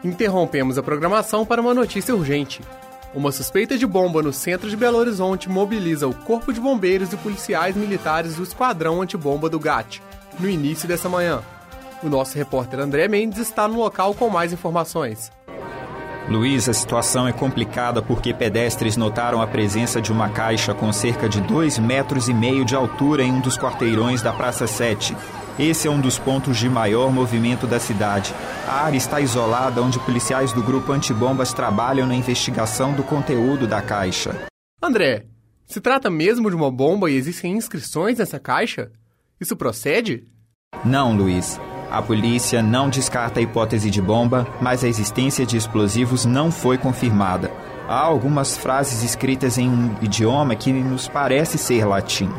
Interrompemos 0.06 0.78
a 0.78 0.84
programação 0.84 1.46
para 1.46 1.60
uma 1.60 1.74
notícia 1.74 2.16
urgente. 2.16 2.62
Uma 3.18 3.32
suspeita 3.32 3.80
de 3.80 3.88
bomba 3.88 4.22
no 4.22 4.32
centro 4.32 4.70
de 4.70 4.78
Belo 4.78 5.00
Horizonte 5.00 5.50
mobiliza 5.50 6.08
o 6.08 6.14
Corpo 6.14 6.54
de 6.54 6.62
Bombeiros 6.62 7.12
e 7.12 7.18
policiais 7.18 7.76
militares 7.76 8.36
do 8.36 8.44
Esquadrão 8.44 9.02
Antibomba 9.02 9.50
do 9.50 9.60
GAT, 9.60 10.04
no 10.40 10.48
início 10.48 10.88
dessa 10.88 11.10
manhã. 11.10 11.42
O 12.04 12.10
nosso 12.10 12.38
repórter 12.38 12.80
André 12.80 13.08
Mendes 13.08 13.40
está 13.40 13.68
no 13.68 13.80
local 13.80 14.14
com 14.14 14.30
mais 14.30 14.54
informações. 14.54 15.32
Luiz, 16.30 16.70
a 16.70 16.74
situação 16.74 17.28
é 17.28 17.34
complicada 17.34 18.04
porque 18.04 18.36
pedestres 18.36 18.96
notaram 18.96 19.42
a 19.42 19.48
presença 19.48 20.00
de 20.00 20.12
uma 20.12 20.30
caixa 20.30 20.76
com 20.76 20.94
cerca 20.94 21.28
de 21.28 21.42
2 21.42 21.80
metros 21.80 22.30
e 22.30 22.34
meio 22.36 22.64
de 22.64 22.76
altura 22.76 23.24
em 23.24 23.32
um 23.32 23.40
dos 23.40 23.58
quarteirões 23.58 24.22
da 24.22 24.32
Praça 24.32 24.68
7. 24.68 25.18
Esse 25.60 25.88
é 25.88 25.92
um 25.92 26.00
dos 26.00 26.20
pontos 26.20 26.58
de 26.58 26.70
maior 26.70 27.12
movimento 27.12 27.66
da 27.66 27.80
cidade. 27.80 28.32
A 28.68 28.84
área 28.84 28.98
está 28.98 29.20
isolada 29.20 29.82
onde 29.82 30.00
policiais 30.00 30.54
do 30.54 30.62
grupo 30.62 30.92
antibombas 30.92 31.52
trabalham 31.52 32.06
na 32.06 32.14
investigação 32.14 32.94
do 32.94 33.04
conteúdo 33.04 33.66
da 33.66 33.82
caixa. 33.82 34.46
André, 34.82 35.26
se 35.66 35.82
trata 35.82 36.12
mesmo 36.12 36.50
de 36.50 36.56
uma 36.56 36.70
bomba 36.70 37.10
e 37.10 37.16
existem 37.16 37.58
inscrições 37.58 38.20
nessa 38.20 38.40
caixa? 38.40 38.92
Isso 39.42 39.56
procede? 39.56 40.28
Não, 40.86 41.16
Luiz. 41.16 41.60
A 41.90 42.02
polícia 42.02 42.62
não 42.62 42.90
descarta 42.90 43.40
a 43.40 43.44
hipótese 43.44 43.90
de 43.90 44.02
bomba, 44.02 44.46
mas 44.62 44.84
a 44.84 44.88
existência 44.88 45.46
de 45.46 45.58
explosivos 45.58 46.24
não 46.24 46.52
foi 46.52 46.78
confirmada. 46.78 47.52
Há 47.88 48.00
algumas 48.00 48.58
frases 48.58 49.02
escritas 49.02 49.58
em 49.58 49.68
um 49.70 49.96
idioma 50.04 50.56
que 50.56 50.72
nos 50.72 51.08
parece 51.08 51.58
ser 51.58 51.86
latim. 51.86 52.30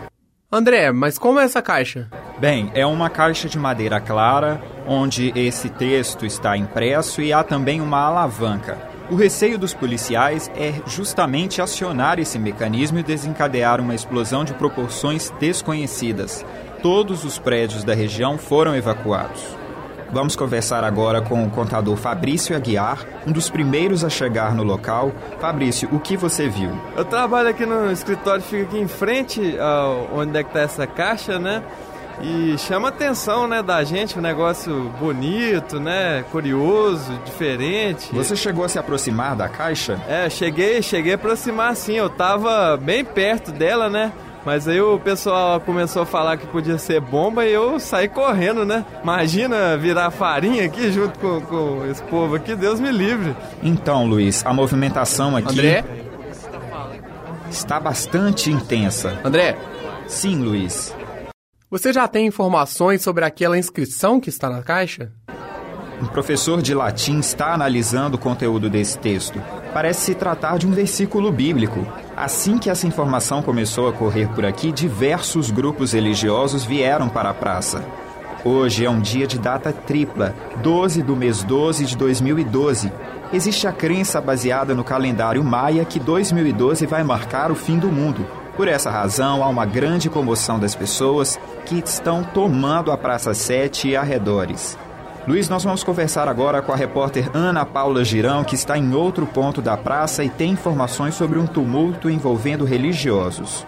André, 0.50 0.90
mas 0.92 1.18
como 1.18 1.38
é 1.38 1.44
essa 1.44 1.60
caixa? 1.60 2.08
Bem, 2.38 2.70
é 2.74 2.86
uma 2.86 3.10
caixa 3.10 3.50
de 3.50 3.58
madeira 3.58 4.00
clara, 4.00 4.58
onde 4.86 5.30
esse 5.36 5.68
texto 5.68 6.24
está 6.24 6.56
impresso 6.56 7.20
e 7.20 7.34
há 7.34 7.44
também 7.44 7.82
uma 7.82 7.98
alavanca. 7.98 8.78
O 9.10 9.14
receio 9.14 9.58
dos 9.58 9.74
policiais 9.74 10.50
é 10.56 10.72
justamente 10.86 11.60
acionar 11.60 12.18
esse 12.18 12.38
mecanismo 12.38 12.98
e 12.98 13.02
desencadear 13.02 13.78
uma 13.78 13.94
explosão 13.94 14.42
de 14.42 14.54
proporções 14.54 15.28
desconhecidas. 15.38 16.46
Todos 16.82 17.24
os 17.24 17.38
prédios 17.38 17.84
da 17.84 17.92
região 17.92 18.38
foram 18.38 18.74
evacuados. 18.74 19.44
Vamos 20.10 20.34
conversar 20.34 20.84
agora 20.84 21.20
com 21.20 21.44
o 21.44 21.50
contador 21.50 21.96
Fabrício 21.96 22.56
Aguiar, 22.56 23.04
um 23.26 23.32
dos 23.32 23.50
primeiros 23.50 24.02
a 24.02 24.08
chegar 24.08 24.54
no 24.54 24.62
local. 24.62 25.12
Fabrício, 25.38 25.88
o 25.92 26.00
que 26.00 26.16
você 26.16 26.48
viu? 26.48 26.70
Eu 26.96 27.04
trabalho 27.04 27.48
aqui 27.50 27.66
no 27.66 27.92
escritório, 27.92 28.42
fica 28.42 28.62
aqui 28.62 28.78
em 28.78 28.88
frente 28.88 29.58
ao, 29.58 30.08
onde 30.14 30.38
é 30.38 30.42
que 30.42 30.48
está 30.48 30.60
essa 30.60 30.86
caixa, 30.86 31.38
né? 31.38 31.62
E 32.20 32.56
chama 32.58 32.88
a 32.88 32.90
atenção, 32.90 33.46
né, 33.46 33.62
da 33.62 33.84
gente, 33.84 34.18
um 34.18 34.22
negócio 34.22 34.90
bonito, 34.98 35.78
né, 35.78 36.24
curioso, 36.32 37.12
diferente. 37.24 38.12
Você 38.12 38.34
chegou 38.34 38.64
a 38.64 38.68
se 38.68 38.76
aproximar 38.76 39.36
da 39.36 39.48
caixa? 39.48 40.00
É, 40.08 40.28
cheguei, 40.28 40.82
cheguei 40.82 41.12
a 41.12 41.14
aproximar 41.14 41.76
sim, 41.76 41.94
eu 41.94 42.10
tava 42.10 42.76
bem 42.76 43.04
perto 43.04 43.52
dela, 43.52 43.88
né? 43.88 44.12
Mas 44.48 44.66
aí 44.66 44.80
o 44.80 44.98
pessoal 44.98 45.60
começou 45.60 46.00
a 46.00 46.06
falar 46.06 46.38
que 46.38 46.46
podia 46.46 46.78
ser 46.78 47.02
bomba 47.02 47.44
e 47.44 47.52
eu 47.52 47.78
saí 47.78 48.08
correndo, 48.08 48.64
né? 48.64 48.82
Imagina 49.02 49.76
virar 49.76 50.10
farinha 50.10 50.64
aqui 50.64 50.90
junto 50.90 51.18
com, 51.18 51.38
com 51.42 51.84
esse 51.84 52.02
povo 52.04 52.34
aqui, 52.34 52.56
Deus 52.56 52.80
me 52.80 52.90
livre. 52.90 53.36
Então, 53.62 54.06
Luiz, 54.06 54.46
a 54.46 54.54
movimentação 54.54 55.36
aqui. 55.36 55.50
André? 55.50 55.84
Está 57.50 57.78
bastante 57.78 58.50
intensa. 58.50 59.20
André? 59.22 59.54
Sim, 60.06 60.42
Luiz. 60.42 60.96
Você 61.70 61.92
já 61.92 62.08
tem 62.08 62.26
informações 62.26 63.02
sobre 63.02 63.26
aquela 63.26 63.58
inscrição 63.58 64.18
que 64.18 64.30
está 64.30 64.48
na 64.48 64.62
caixa? 64.62 65.12
Um 66.00 66.06
professor 66.06 66.62
de 66.62 66.72
latim 66.72 67.18
está 67.18 67.52
analisando 67.52 68.16
o 68.16 68.18
conteúdo 68.18 68.70
desse 68.70 68.98
texto. 68.98 69.38
Parece 69.72 70.00
se 70.00 70.14
tratar 70.14 70.58
de 70.58 70.66
um 70.66 70.70
versículo 70.70 71.30
bíblico. 71.30 71.86
Assim 72.16 72.58
que 72.58 72.70
essa 72.70 72.86
informação 72.86 73.42
começou 73.42 73.88
a 73.88 73.92
correr 73.92 74.28
por 74.28 74.44
aqui, 74.44 74.72
diversos 74.72 75.50
grupos 75.50 75.92
religiosos 75.92 76.64
vieram 76.64 77.08
para 77.08 77.30
a 77.30 77.34
praça. 77.34 77.84
Hoje 78.44 78.84
é 78.84 78.90
um 78.90 79.00
dia 79.00 79.26
de 79.26 79.38
data 79.38 79.72
tripla, 79.72 80.34
12 80.62 81.02
do 81.02 81.14
mês 81.14 81.42
12 81.42 81.84
de 81.84 81.96
2012. 81.96 82.92
Existe 83.32 83.66
a 83.66 83.72
crença 83.72 84.20
baseada 84.20 84.74
no 84.74 84.82
calendário 84.82 85.44
maia 85.44 85.84
que 85.84 86.00
2012 86.00 86.86
vai 86.86 87.04
marcar 87.04 87.50
o 87.50 87.54
fim 87.54 87.78
do 87.78 87.88
mundo. 87.88 88.26
Por 88.56 88.66
essa 88.66 88.90
razão, 88.90 89.44
há 89.44 89.48
uma 89.48 89.66
grande 89.66 90.08
comoção 90.08 90.58
das 90.58 90.74
pessoas 90.74 91.38
que 91.66 91.78
estão 91.78 92.24
tomando 92.24 92.90
a 92.90 92.96
Praça 92.96 93.34
7 93.34 93.88
e 93.88 93.96
arredores. 93.96 94.78
Luiz, 95.28 95.46
nós 95.46 95.62
vamos 95.62 95.84
conversar 95.84 96.26
agora 96.26 96.62
com 96.62 96.72
a 96.72 96.76
repórter 96.76 97.30
Ana 97.34 97.62
Paula 97.62 98.02
Girão, 98.02 98.42
que 98.42 98.54
está 98.54 98.78
em 98.78 98.94
outro 98.94 99.26
ponto 99.26 99.60
da 99.60 99.76
praça 99.76 100.24
e 100.24 100.30
tem 100.30 100.52
informações 100.52 101.16
sobre 101.16 101.38
um 101.38 101.46
tumulto 101.46 102.08
envolvendo 102.08 102.64
religiosos. 102.64 103.66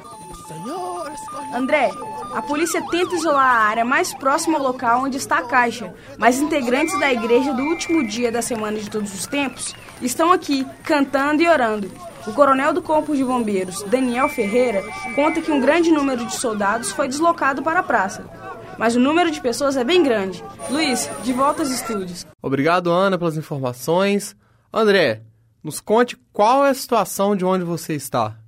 André, 1.55 1.90
a 2.35 2.40
polícia 2.40 2.83
tenta 2.90 3.14
isolar 3.14 3.45
a 3.45 3.69
área 3.69 3.85
mais 3.85 4.14
próxima 4.14 4.57
ao 4.57 4.64
local 4.64 5.02
onde 5.02 5.19
está 5.19 5.37
a 5.37 5.45
caixa, 5.45 5.93
mas 6.17 6.40
integrantes 6.40 6.99
da 6.99 7.12
igreja 7.12 7.52
do 7.52 7.62
último 7.64 8.09
dia 8.09 8.33
da 8.33 8.40
semana 8.40 8.79
de 8.79 8.88
todos 8.88 9.12
os 9.12 9.26
tempos 9.26 9.75
estão 10.00 10.33
aqui, 10.33 10.67
cantando 10.83 11.43
e 11.43 11.49
orando. 11.49 11.93
O 12.26 12.33
coronel 12.33 12.73
do 12.73 12.81
Corpo 12.81 13.14
de 13.14 13.23
Bombeiros, 13.23 13.83
Daniel 13.83 14.31
Ferreira, 14.31 14.83
conta 15.14 15.43
que 15.43 15.52
um 15.52 15.61
grande 15.61 15.90
número 15.90 16.25
de 16.25 16.37
soldados 16.37 16.90
foi 16.90 17.07
deslocado 17.07 17.62
para 17.62 17.81
a 17.81 17.83
praça. 17.83 18.40
Mas 18.81 18.97
o 18.97 18.99
número 18.99 19.31
de 19.31 19.43
pessoas 19.43 19.77
é 19.77 19.85
bem 19.85 20.03
grande. 20.03 20.43
Luiz, 20.71 21.07
de 21.23 21.35
volta 21.35 21.61
aos 21.61 21.71
estúdios. 21.71 22.27
Obrigado, 22.41 22.91
Ana, 22.91 23.19
pelas 23.19 23.37
informações. 23.37 24.35
André, 24.73 25.21
nos 25.63 25.83
conte 25.83 26.17
qual 26.33 26.65
é 26.65 26.71
a 26.71 26.75
situação 26.75 27.37
de 27.37 27.45
onde 27.45 27.63
você 27.63 27.93
está. 27.93 28.39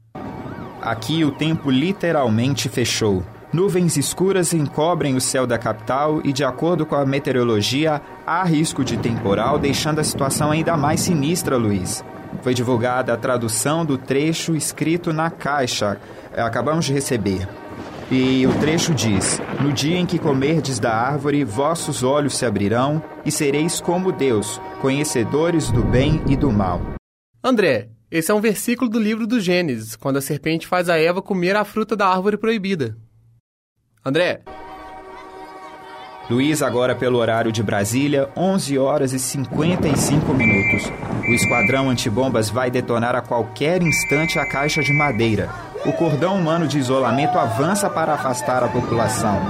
Aqui 0.80 1.22
o 1.22 1.32
tempo 1.32 1.70
literalmente 1.70 2.70
fechou. 2.70 3.22
Nuvens 3.52 3.98
escuras 3.98 4.54
encobrem 4.54 5.14
o 5.14 5.20
céu 5.20 5.46
da 5.46 5.58
capital 5.58 6.22
e, 6.24 6.32
de 6.32 6.42
acordo 6.42 6.86
com 6.86 6.94
a 6.94 7.04
meteorologia, 7.04 8.00
há 8.26 8.42
risco 8.42 8.82
de 8.82 8.96
temporal, 8.96 9.58
deixando 9.58 9.98
a 9.98 10.04
situação 10.04 10.50
ainda 10.50 10.78
mais 10.78 11.00
sinistra, 11.00 11.58
Luiz. 11.58 12.02
Foi 12.40 12.54
divulgada 12.54 13.12
a 13.12 13.18
tradução 13.18 13.84
do 13.84 13.98
trecho 13.98 14.56
escrito 14.56 15.12
na 15.12 15.30
caixa. 15.30 16.00
Acabamos 16.34 16.86
de 16.86 16.94
receber. 16.94 17.46
E 18.14 18.46
o 18.46 18.52
trecho 18.60 18.94
diz: 18.94 19.40
No 19.58 19.72
dia 19.72 19.96
em 19.96 20.04
que 20.04 20.18
comerdes 20.18 20.78
da 20.78 20.94
árvore, 20.94 21.44
vossos 21.44 22.02
olhos 22.02 22.36
se 22.36 22.44
abrirão 22.44 23.02
e 23.24 23.30
sereis 23.30 23.80
como 23.80 24.12
Deus, 24.12 24.60
conhecedores 24.82 25.70
do 25.70 25.82
bem 25.82 26.22
e 26.28 26.36
do 26.36 26.52
mal. 26.52 26.82
André, 27.42 27.88
esse 28.10 28.30
é 28.30 28.34
um 28.34 28.40
versículo 28.42 28.90
do 28.90 28.98
livro 28.98 29.26
do 29.26 29.40
Gênesis, 29.40 29.96
quando 29.96 30.18
a 30.18 30.20
serpente 30.20 30.66
faz 30.66 30.90
a 30.90 30.98
Eva 30.98 31.22
comer 31.22 31.56
a 31.56 31.64
fruta 31.64 31.96
da 31.96 32.06
árvore 32.06 32.36
proibida. 32.36 32.98
André. 34.04 34.42
Luiz, 36.28 36.60
agora 36.60 36.94
pelo 36.94 37.18
horário 37.18 37.50
de 37.50 37.62
Brasília, 37.62 38.28
11 38.36 38.78
horas 38.78 39.14
e 39.14 39.18
55 39.18 40.34
minutos. 40.34 40.82
O 41.26 41.32
esquadrão 41.32 41.88
antibombas 41.88 42.50
vai 42.50 42.70
detonar 42.70 43.16
a 43.16 43.22
qualquer 43.22 43.82
instante 43.82 44.38
a 44.38 44.46
caixa 44.46 44.82
de 44.82 44.92
madeira. 44.92 45.71
O 45.84 45.92
cordão 45.92 46.36
humano 46.36 46.68
de 46.68 46.78
isolamento 46.78 47.36
avança 47.36 47.90
para 47.90 48.14
afastar 48.14 48.62
a 48.62 48.68
população. 48.68 49.40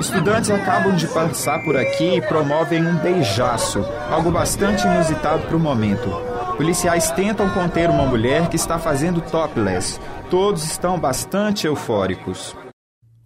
Estudantes 0.00 0.48
acabam 0.50 0.96
de 0.96 1.06
passar 1.08 1.62
por 1.62 1.76
aqui 1.76 2.16
e 2.16 2.22
promovem 2.22 2.86
um 2.86 2.96
beijaço, 2.96 3.80
algo 4.10 4.30
bastante 4.30 4.86
inusitado 4.86 5.42
para 5.46 5.56
o 5.56 5.60
momento. 5.60 6.08
Policiais 6.56 7.10
tentam 7.10 7.50
conter 7.50 7.90
uma 7.90 8.06
mulher 8.06 8.48
que 8.48 8.56
está 8.56 8.78
fazendo 8.78 9.20
topless. 9.20 10.00
Todos 10.30 10.64
estão 10.64 10.98
bastante 10.98 11.66
eufóricos. 11.66 12.56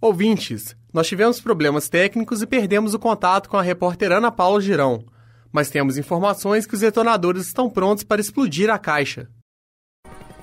Ouvintes, 0.01 0.75
nós 0.93 1.07
tivemos 1.07 1.39
problemas 1.39 1.87
técnicos 1.87 2.41
e 2.41 2.47
perdemos 2.47 2.93
o 2.93 2.99
contato 2.99 3.49
com 3.49 3.55
a 3.55 3.61
repórter 3.61 4.11
Ana 4.11 4.31
Paula 4.31 4.59
Girão. 4.59 5.05
Mas 5.49 5.69
temos 5.69 5.97
informações 5.97 6.65
que 6.65 6.73
os 6.73 6.81
detonadores 6.81 7.47
estão 7.47 7.69
prontos 7.69 8.03
para 8.03 8.19
explodir 8.19 8.69
a 8.69 8.77
caixa. 8.77 9.29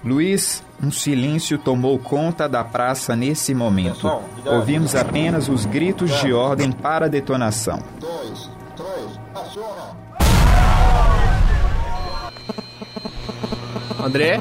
Luiz, 0.08 0.64
um 0.82 0.90
silêncio 0.90 1.58
tomou 1.58 1.98
conta 1.98 2.48
da 2.48 2.64
praça 2.64 3.14
nesse 3.14 3.54
momento. 3.54 4.10
Ouvimos 4.46 4.94
apenas 4.94 5.50
os 5.50 5.66
gritos 5.66 6.10
de 6.22 6.32
ordem 6.32 6.72
para 6.72 7.04
a 7.04 7.08
detonação. 7.10 7.78
André? 14.02 14.40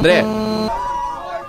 André? 0.00 0.24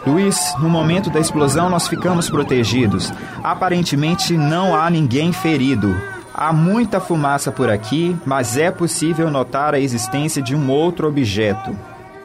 Luiz, 0.05 0.53
no 0.59 0.69
momento 0.69 1.09
da 1.09 1.19
explosão 1.19 1.67
nós 1.67 1.87
ficamos 1.87 2.29
protegidos. 2.29 3.11
Aparentemente 3.43 4.37
não 4.37 4.75
há 4.75 4.87
ninguém 4.87 5.33
ferido. 5.33 6.10
Há 6.33 6.53
muita 6.53 6.99
fumaça 6.99 7.51
por 7.51 7.69
aqui, 7.69 8.15
mas 8.25 8.57
é 8.57 8.71
possível 8.71 9.29
notar 9.29 9.73
a 9.73 9.79
existência 9.79 10.41
de 10.41 10.55
um 10.55 10.69
outro 10.69 11.07
objeto. 11.07 11.77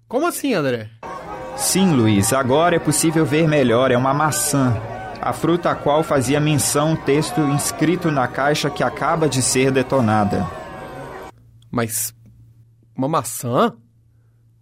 Como 0.08 0.26
assim, 0.26 0.54
André? 0.54 0.88
Sim, 1.56 1.92
Luiz, 1.94 2.32
agora 2.32 2.76
é 2.76 2.78
possível 2.78 3.26
ver 3.26 3.48
melhor. 3.48 3.90
É 3.90 3.96
uma 3.96 4.14
maçã. 4.14 4.76
A 5.20 5.32
fruta 5.32 5.70
a 5.70 5.74
qual 5.74 6.04
fazia 6.04 6.38
menção 6.38 6.92
o 6.92 6.96
texto 6.96 7.40
inscrito 7.40 8.10
na 8.12 8.28
caixa 8.28 8.70
que 8.70 8.84
acaba 8.84 9.28
de 9.28 9.42
ser 9.42 9.72
detonada. 9.72 10.46
Mas. 11.70 12.14
Uma 12.96 13.08
maçã? 13.08 13.74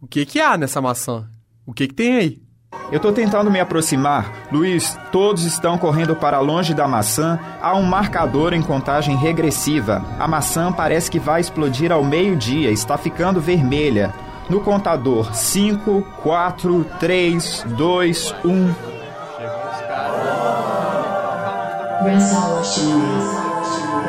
O 0.00 0.06
que, 0.06 0.24
que 0.24 0.40
há 0.40 0.56
nessa 0.56 0.80
maçã? 0.80 1.28
O 1.66 1.74
que, 1.74 1.88
que 1.88 1.94
tem 1.94 2.16
aí? 2.16 2.43
Eu 2.92 3.00
tô 3.00 3.12
tentando 3.12 3.50
me 3.50 3.58
aproximar. 3.60 4.30
Luiz, 4.52 4.98
todos 5.10 5.44
estão 5.44 5.76
correndo 5.78 6.14
para 6.14 6.38
longe 6.38 6.74
da 6.74 6.86
maçã. 6.86 7.38
Há 7.60 7.74
um 7.74 7.82
marcador 7.82 8.52
em 8.52 8.62
contagem 8.62 9.16
regressiva. 9.16 10.04
A 10.18 10.28
maçã 10.28 10.70
parece 10.70 11.10
que 11.10 11.18
vai 11.18 11.40
explodir 11.40 11.90
ao 11.90 12.04
meio-dia. 12.04 12.70
Está 12.70 12.96
ficando 12.96 13.40
vermelha. 13.40 14.12
No 14.48 14.60
contador: 14.60 15.34
5, 15.34 16.02
4, 16.22 16.84
3, 17.00 17.64
2, 17.68 18.34
1. 18.44 18.74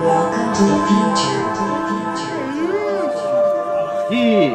Welcome 0.02 0.54
to 0.54 0.64
the 0.66 0.78
future. 0.86 1.46
E. 4.12 4.54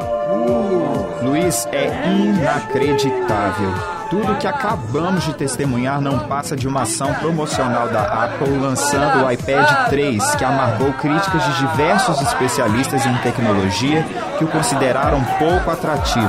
Luiz, 1.24 1.66
é 1.72 1.86
inacreditável. 2.06 3.99
Tudo 4.10 4.36
que 4.38 4.46
acabamos 4.46 5.24
de 5.24 5.32
testemunhar 5.34 6.00
não 6.00 6.18
passa 6.26 6.56
de 6.56 6.66
uma 6.66 6.82
ação 6.82 7.14
promocional 7.14 7.88
da 7.88 8.24
Apple 8.24 8.58
lançando 8.58 9.24
o 9.24 9.30
iPad 9.30 9.88
3, 9.88 10.34
que 10.34 10.44
amargou 10.44 10.92
críticas 10.94 11.44
de 11.44 11.58
diversos 11.60 12.20
especialistas 12.20 13.06
em 13.06 13.16
tecnologia 13.18 14.04
que 14.36 14.44
o 14.44 14.48
consideraram 14.48 15.22
pouco 15.38 15.70
atrativo. 15.70 16.28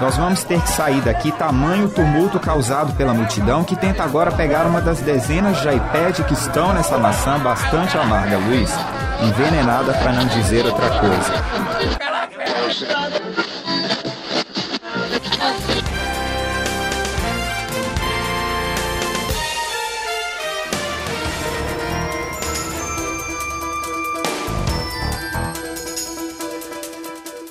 Nós 0.00 0.16
vamos 0.16 0.42
ter 0.42 0.58
que 0.62 0.70
sair 0.70 1.02
daqui 1.02 1.30
tamanho 1.32 1.90
tumulto 1.90 2.40
causado 2.40 2.94
pela 2.94 3.12
multidão 3.12 3.62
que 3.62 3.76
tenta 3.76 4.02
agora 4.02 4.30
pegar 4.30 4.64
uma 4.64 4.80
das 4.80 5.00
dezenas 5.02 5.60
de 5.60 5.68
iPad 5.68 6.20
que 6.20 6.32
estão 6.32 6.72
nessa 6.72 6.96
maçã 6.96 7.38
bastante 7.40 7.98
amarga, 7.98 8.38
Luiz. 8.38 8.72
Envenenada 9.20 9.92
para 9.92 10.12
não 10.12 10.24
dizer 10.26 10.64
outra 10.64 10.88
coisa. 10.98 11.44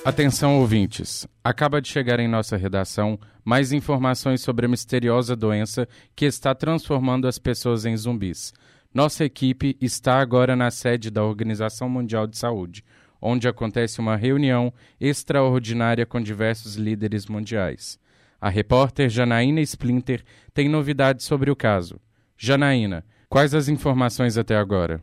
Atenção, 0.08 0.58
ouvintes. 0.58 1.28
Acaba 1.44 1.82
de 1.82 1.88
chegar 1.88 2.18
em 2.18 2.26
nossa 2.26 2.56
redação 2.56 3.20
mais 3.44 3.72
informações 3.72 4.40
sobre 4.40 4.64
a 4.64 4.68
misteriosa 4.68 5.36
doença 5.36 5.86
que 6.16 6.24
está 6.24 6.54
transformando 6.54 7.28
as 7.28 7.38
pessoas 7.38 7.84
em 7.84 7.94
zumbis. 7.94 8.54
Nossa 8.94 9.26
equipe 9.26 9.76
está 9.82 10.18
agora 10.18 10.56
na 10.56 10.70
sede 10.70 11.10
da 11.10 11.22
Organização 11.22 11.90
Mundial 11.90 12.26
de 12.26 12.38
Saúde, 12.38 12.82
onde 13.20 13.46
acontece 13.46 14.00
uma 14.00 14.16
reunião 14.16 14.72
extraordinária 14.98 16.06
com 16.06 16.22
diversos 16.22 16.76
líderes 16.76 17.26
mundiais. 17.26 17.98
A 18.40 18.48
repórter 18.48 19.10
Janaína 19.10 19.60
Splinter 19.60 20.24
tem 20.54 20.70
novidades 20.70 21.26
sobre 21.26 21.50
o 21.50 21.56
caso. 21.56 22.00
Janaína, 22.34 23.04
quais 23.28 23.52
as 23.52 23.68
informações 23.68 24.38
até 24.38 24.56
agora? 24.56 25.02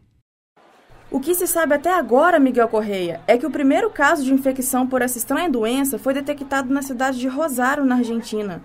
O 1.12 1.20
que 1.20 1.36
se 1.36 1.46
sabe 1.46 1.76
até 1.76 1.94
agora, 1.94 2.40
Miguel 2.40 2.68
Correia, 2.68 3.22
é 3.28 3.38
que 3.38 3.46
o 3.46 3.52
primeiro 3.52 3.92
caso 3.92 4.24
de 4.24 4.34
infecção 4.34 4.88
por 4.88 5.04
essa 5.04 5.18
estranha 5.18 5.50
doença 5.50 6.00
foi 6.00 6.14
detectado 6.14 6.74
na 6.74 6.82
cidade 6.82 7.20
de 7.20 7.28
Rosário, 7.28 7.86
na 7.86 7.98
Argentina. 7.98 8.62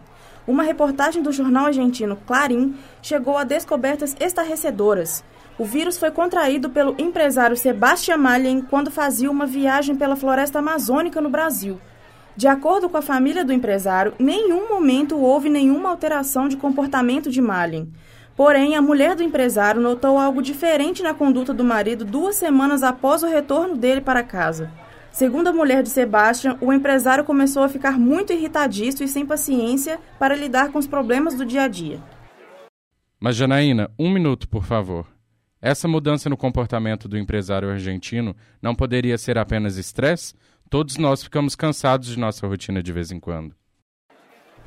Uma 0.47 0.63
reportagem 0.63 1.23
do 1.23 1.31
jornal 1.31 1.67
argentino 1.67 2.17
Clarim 2.27 2.75
chegou 3.03 3.37
a 3.37 3.45
descobertas 3.45 4.17
estarrecedoras. 4.19 5.23
O 5.59 5.65
vírus 5.67 5.99
foi 5.99 6.11
contraído 6.11 6.71
pelo 6.71 6.95
empresário 6.99 7.57
Sebastião 7.57 8.17
Mallen 8.17 8.63
quando 8.63 8.91
fazia 8.91 9.31
uma 9.31 9.45
viagem 9.45 9.95
pela 9.95 10.17
floresta 10.17 10.61
amazônica 10.61 11.21
no 11.21 11.29
Brasil. 11.29 11.79
De 12.35 12.49
acordo 12.49 12.89
com 12.89 12.97
a 12.97 13.03
família 13.03 13.45
do 13.45 13.53
empresário, 13.53 14.15
nenhum 14.19 14.67
momento 14.67 15.19
houve 15.19 15.51
nenhuma 15.51 15.91
alteração 15.91 16.49
de 16.49 16.57
comportamento 16.57 17.31
de 17.31 17.43
Mallen. 17.43 17.93
Porém, 18.41 18.75
a 18.75 18.81
mulher 18.81 19.15
do 19.15 19.23
empresário 19.23 19.83
notou 19.83 20.17
algo 20.17 20.41
diferente 20.41 21.03
na 21.03 21.13
conduta 21.13 21.53
do 21.53 21.63
marido 21.63 22.07
duas 22.07 22.37
semanas 22.37 22.83
após 22.83 23.23
o 23.23 23.29
retorno 23.29 23.77
dele 23.77 24.01
para 24.01 24.23
casa. 24.23 24.73
Segundo 25.13 25.49
a 25.49 25.53
mulher 25.53 25.83
de 25.83 25.91
Sebastian, 25.91 26.57
o 26.59 26.73
empresário 26.73 27.23
começou 27.23 27.63
a 27.63 27.69
ficar 27.69 27.99
muito 27.99 28.33
irritadiço 28.33 29.05
e 29.05 29.09
sem 29.09 29.27
paciência 29.27 30.01
para 30.19 30.35
lidar 30.35 30.73
com 30.73 30.79
os 30.79 30.87
problemas 30.87 31.35
do 31.35 31.45
dia 31.45 31.65
a 31.65 31.69
dia. 31.69 32.03
Mas, 33.21 33.37
Janaína, 33.37 33.91
um 33.99 34.11
minuto, 34.11 34.49
por 34.49 34.65
favor. 34.65 35.07
Essa 35.61 35.87
mudança 35.87 36.31
no 36.31 36.37
comportamento 36.39 37.07
do 37.07 37.19
empresário 37.19 37.69
argentino 37.69 38.35
não 38.63 38.75
poderia 38.75 39.19
ser 39.19 39.37
apenas 39.37 39.77
estresse? 39.77 40.33
Todos 40.71 40.97
nós 40.97 41.23
ficamos 41.23 41.55
cansados 41.55 42.09
de 42.09 42.19
nossa 42.19 42.47
rotina 42.47 42.83
de 42.83 42.91
vez 42.91 43.13
em 43.13 43.21
quando. 43.21 43.60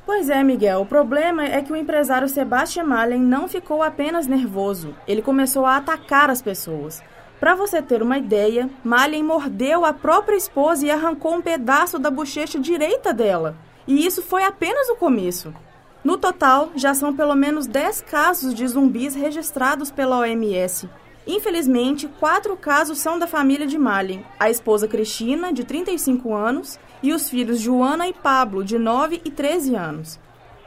Pois 0.06 0.28
é, 0.28 0.42
Miguel. 0.44 0.82
O 0.82 0.86
problema 0.86 1.44
é 1.44 1.62
que 1.62 1.72
o 1.72 1.76
empresário 1.76 2.28
Sebastian 2.28 2.84
Mallen 2.84 3.20
não 3.20 3.48
ficou 3.48 3.82
apenas 3.82 4.26
nervoso. 4.26 4.94
Ele 5.08 5.22
começou 5.22 5.64
a 5.64 5.76
atacar 5.76 6.28
as 6.28 6.42
pessoas. 6.42 7.02
Para 7.40 7.54
você 7.54 7.80
ter 7.80 8.02
uma 8.02 8.18
ideia, 8.18 8.68
Mallen 8.82 9.22
mordeu 9.22 9.84
a 9.84 9.92
própria 9.92 10.36
esposa 10.36 10.86
e 10.86 10.90
arrancou 10.90 11.34
um 11.34 11.42
pedaço 11.42 11.98
da 11.98 12.10
bochecha 12.10 12.58
direita 12.58 13.14
dela. 13.14 13.56
E 13.86 14.06
isso 14.06 14.22
foi 14.22 14.44
apenas 14.44 14.88
o 14.88 14.96
começo. 14.96 15.54
No 16.02 16.18
total, 16.18 16.70
já 16.76 16.92
são 16.92 17.16
pelo 17.16 17.34
menos 17.34 17.66
10 17.66 18.02
casos 18.02 18.54
de 18.54 18.66
zumbis 18.68 19.14
registrados 19.14 19.90
pela 19.90 20.18
OMS. 20.18 20.88
Infelizmente, 21.26 22.08
quatro 22.20 22.56
casos 22.56 22.98
são 22.98 23.18
da 23.18 23.26
família 23.26 23.66
de 23.66 23.78
Malin: 23.78 24.24
a 24.38 24.50
esposa 24.50 24.86
Cristina, 24.86 25.52
de 25.52 25.64
35 25.64 26.34
anos, 26.34 26.78
e 27.02 27.12
os 27.12 27.28
filhos 27.28 27.60
Joana 27.60 28.06
e 28.08 28.12
Pablo, 28.12 28.62
de 28.62 28.78
9 28.78 29.20
e 29.24 29.30
13 29.30 29.74
anos. 29.74 30.20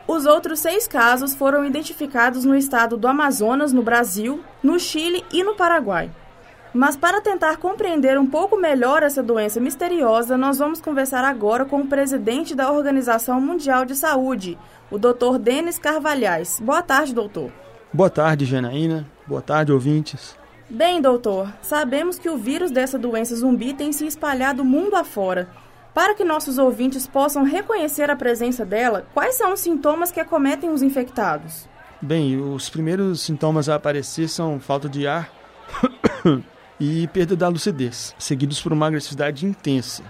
Os 0.07 0.25
outros 0.25 0.59
seis 0.59 0.87
casos 0.87 1.35
foram 1.35 1.65
identificados 1.65 2.45
no 2.45 2.55
estado 2.55 2.95
do 2.95 3.07
Amazonas, 3.07 3.73
no 3.73 3.83
Brasil, 3.83 4.41
no 4.63 4.79
Chile 4.79 5.23
e 5.33 5.43
no 5.43 5.53
Paraguai. 5.53 6.09
Mas 6.73 6.95
para 6.95 7.19
tentar 7.19 7.57
compreender 7.57 8.17
um 8.17 8.25
pouco 8.25 8.55
melhor 8.55 9.03
essa 9.03 9.21
doença 9.21 9.59
misteriosa, 9.59 10.37
nós 10.37 10.59
vamos 10.59 10.79
conversar 10.79 11.25
agora 11.25 11.65
com 11.65 11.81
o 11.81 11.87
presidente 11.87 12.55
da 12.55 12.71
Organização 12.71 13.41
Mundial 13.41 13.83
de 13.83 13.95
Saúde, 13.95 14.57
o 14.89 14.97
Dr. 14.97 15.37
Denis 15.39 15.77
Carvalhais. 15.77 16.59
Boa 16.61 16.81
tarde, 16.81 17.13
doutor. 17.13 17.51
Boa 17.91 18.09
tarde, 18.09 18.45
Janaína. 18.45 19.05
Boa 19.25 19.41
tarde, 19.41 19.73
ouvintes. 19.73 20.37
Bem, 20.69 21.01
doutor, 21.01 21.53
sabemos 21.61 22.19
que 22.19 22.29
o 22.29 22.37
vírus 22.37 22.71
dessa 22.71 22.99
doença 22.99 23.33
zumbi 23.35 23.73
tem 23.73 23.93
se 23.93 24.05
espalhado 24.05 24.65
mundo 24.65 24.97
afora. 24.97 25.47
Para 25.93 26.13
que 26.13 26.25
nossos 26.25 26.57
ouvintes 26.57 27.07
possam 27.07 27.43
reconhecer 27.43 28.09
a 28.09 28.17
presença 28.17 28.65
dela, 28.65 29.07
quais 29.13 29.35
são 29.35 29.53
os 29.53 29.61
sintomas 29.61 30.11
que 30.11 30.19
acometem 30.19 30.69
os 30.69 30.81
infectados? 30.81 31.69
Bem, 32.01 32.37
os 32.39 32.69
primeiros 32.69 33.21
sintomas 33.21 33.69
a 33.69 33.75
aparecer 33.75 34.27
são 34.27 34.59
falta 34.59 34.89
de 34.89 35.07
ar 35.07 35.31
e 36.77 37.07
perda 37.07 37.35
da 37.35 37.47
lucidez, 37.47 38.13
seguidos 38.19 38.61
por 38.61 38.73
uma 38.73 38.87
agressividade 38.87 39.45
intensa. 39.45 40.03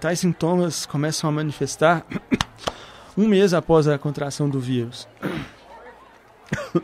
Tais 0.00 0.20
sintomas 0.20 0.86
começam 0.86 1.28
a 1.28 1.32
manifestar 1.32 2.06
um 3.18 3.26
mês 3.26 3.52
após 3.52 3.88
a 3.88 3.98
contração 3.98 4.48
do 4.48 4.60
vírus. 4.60 5.08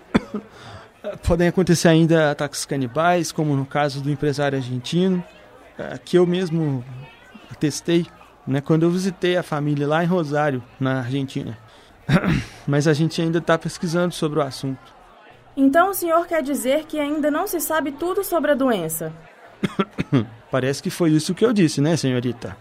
Podem 1.31 1.47
acontecer 1.47 1.87
ainda 1.87 2.33
ataques 2.33 2.67
canibais, 2.67 3.31
como 3.31 3.55
no 3.55 3.65
caso 3.65 4.01
do 4.01 4.11
empresário 4.11 4.59
argentino, 4.59 5.23
que 6.05 6.19
eu 6.19 6.27
mesmo 6.27 6.85
atestei 7.49 8.05
né, 8.45 8.61
quando 8.61 8.83
eu 8.83 8.91
visitei 8.91 9.37
a 9.37 9.43
família 9.45 9.87
lá 9.87 10.03
em 10.03 10.09
Rosário, 10.09 10.61
na 10.81 10.99
Argentina. 10.99 11.57
Mas 12.67 12.89
a 12.89 12.93
gente 12.93 13.23
ainda 13.23 13.39
está 13.39 13.57
pesquisando 13.57 14.13
sobre 14.13 14.41
o 14.41 14.43
assunto. 14.43 14.93
Então 15.57 15.91
o 15.91 15.95
senhor 15.95 16.27
quer 16.27 16.43
dizer 16.43 16.87
que 16.87 16.99
ainda 16.99 17.31
não 17.31 17.47
se 17.47 17.61
sabe 17.61 17.93
tudo 17.93 18.25
sobre 18.25 18.51
a 18.51 18.55
doença? 18.57 19.13
Parece 20.51 20.83
que 20.83 20.91
foi 20.91 21.11
isso 21.11 21.33
que 21.33 21.45
eu 21.45 21.53
disse, 21.53 21.81
né, 21.81 21.97
senhorita? 21.97 22.57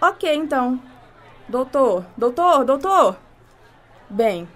Ok, 0.00 0.34
então. 0.34 0.80
Doutor, 1.46 2.06
doutor, 2.16 2.64
doutor! 2.64 3.18
Bem, 4.08 4.48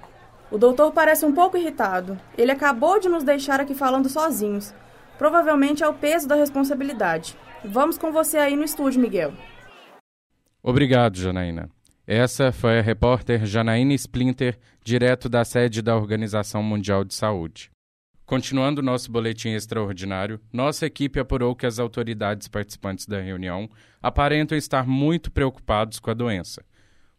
o 0.52 0.58
doutor 0.58 0.92
parece 0.92 1.24
um 1.24 1.32
pouco 1.32 1.56
irritado. 1.56 2.20
Ele 2.36 2.52
acabou 2.52 3.00
de 3.00 3.08
nos 3.08 3.24
deixar 3.24 3.58
aqui 3.58 3.74
falando 3.74 4.10
sozinhos. 4.10 4.74
Provavelmente 5.16 5.82
é 5.82 5.88
o 5.88 5.94
peso 5.94 6.28
da 6.28 6.34
responsabilidade. 6.34 7.34
Vamos 7.64 7.96
com 7.96 8.12
você 8.12 8.36
aí 8.36 8.54
no 8.54 8.62
estúdio, 8.62 9.00
Miguel. 9.00 9.32
Obrigado, 10.62 11.16
Janaína. 11.16 11.70
Essa 12.06 12.52
foi 12.52 12.78
a 12.78 12.82
repórter 12.82 13.46
Janaína 13.46 13.94
Splinter, 13.94 14.58
direto 14.84 15.26
da 15.26 15.42
sede 15.42 15.80
da 15.80 15.96
Organização 15.96 16.62
Mundial 16.62 17.02
de 17.02 17.14
Saúde. 17.14 17.70
Continuando 18.26 18.82
nosso 18.82 19.10
boletim 19.10 19.50
extraordinário, 19.50 20.38
nossa 20.52 20.84
equipe 20.84 21.18
apurou 21.18 21.56
que 21.56 21.64
as 21.64 21.78
autoridades 21.78 22.46
participantes 22.46 23.06
da 23.06 23.20
reunião 23.20 23.70
aparentam 24.02 24.56
estar 24.58 24.86
muito 24.86 25.30
preocupados 25.30 25.98
com 25.98 26.10
a 26.10 26.14
doença. 26.14 26.62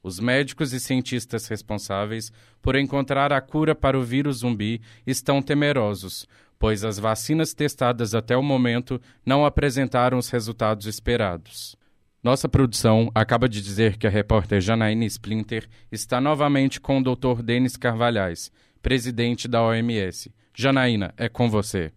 Os 0.03 0.19
médicos 0.19 0.73
e 0.73 0.81
cientistas 0.81 1.47
responsáveis 1.47 2.29
por 2.61 2.75
encontrar 2.75 3.31
a 3.31 3.39
cura 3.39 3.73
para 3.73 3.97
o 3.97 4.03
vírus 4.03 4.39
zumbi 4.39 4.81
estão 5.07 5.41
temerosos, 5.41 6.27
pois 6.59 6.83
as 6.83 6.99
vacinas 6.99 7.53
testadas 7.53 8.13
até 8.13 8.35
o 8.35 8.43
momento 8.43 8.99
não 9.25 9.45
apresentaram 9.45 10.17
os 10.17 10.29
resultados 10.29 10.87
esperados. 10.87 11.77
Nossa 12.21 12.49
produção 12.49 13.09
acaba 13.15 13.47
de 13.47 13.61
dizer 13.61 13.97
que 13.97 14.05
a 14.05 14.09
repórter 14.09 14.59
Janaína 14.59 15.05
Splinter 15.05 15.67
está 15.91 16.19
novamente 16.19 16.81
com 16.81 16.99
o 16.99 17.03
Dr. 17.03 17.41
Denis 17.41 17.77
Carvalhais, 17.77 18.51
presidente 18.81 19.47
da 19.47 19.63
OMS. 19.63 20.33
Janaína, 20.53 21.13
é 21.17 21.27
com 21.29 21.49
você. 21.49 21.91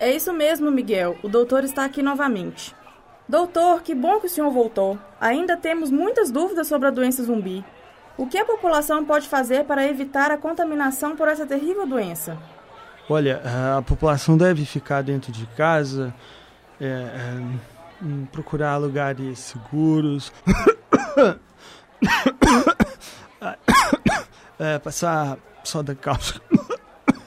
É 0.00 0.14
isso 0.14 0.32
mesmo, 0.32 0.70
Miguel. 0.70 1.18
O 1.22 1.28
doutor 1.28 1.64
está 1.64 1.84
aqui 1.84 2.02
novamente. 2.02 2.74
Doutor, 3.28 3.82
que 3.82 3.94
bom 3.94 4.20
que 4.20 4.26
o 4.26 4.30
senhor 4.30 4.50
voltou. 4.50 4.98
Ainda 5.20 5.56
temos 5.56 5.90
muitas 5.90 6.30
dúvidas 6.30 6.66
sobre 6.66 6.88
a 6.88 6.90
doença 6.90 7.22
zumbi. 7.22 7.64
O 8.16 8.26
que 8.26 8.38
a 8.38 8.44
população 8.44 9.04
pode 9.04 9.28
fazer 9.28 9.64
para 9.64 9.86
evitar 9.86 10.30
a 10.30 10.36
contaminação 10.36 11.16
por 11.16 11.26
essa 11.26 11.46
terrível 11.46 11.86
doença? 11.86 12.38
Olha, 13.08 13.42
a 13.76 13.82
população 13.82 14.36
deve 14.36 14.64
ficar 14.64 15.02
dentro 15.02 15.32
de 15.32 15.46
casa, 15.48 16.14
é, 16.80 16.86
é, 16.86 17.40
procurar 18.30 18.76
lugares 18.76 19.38
seguros, 19.38 20.32
é, 24.58 24.78
passar 24.78 25.38
soda 25.64 25.94
cáustica 25.94 26.44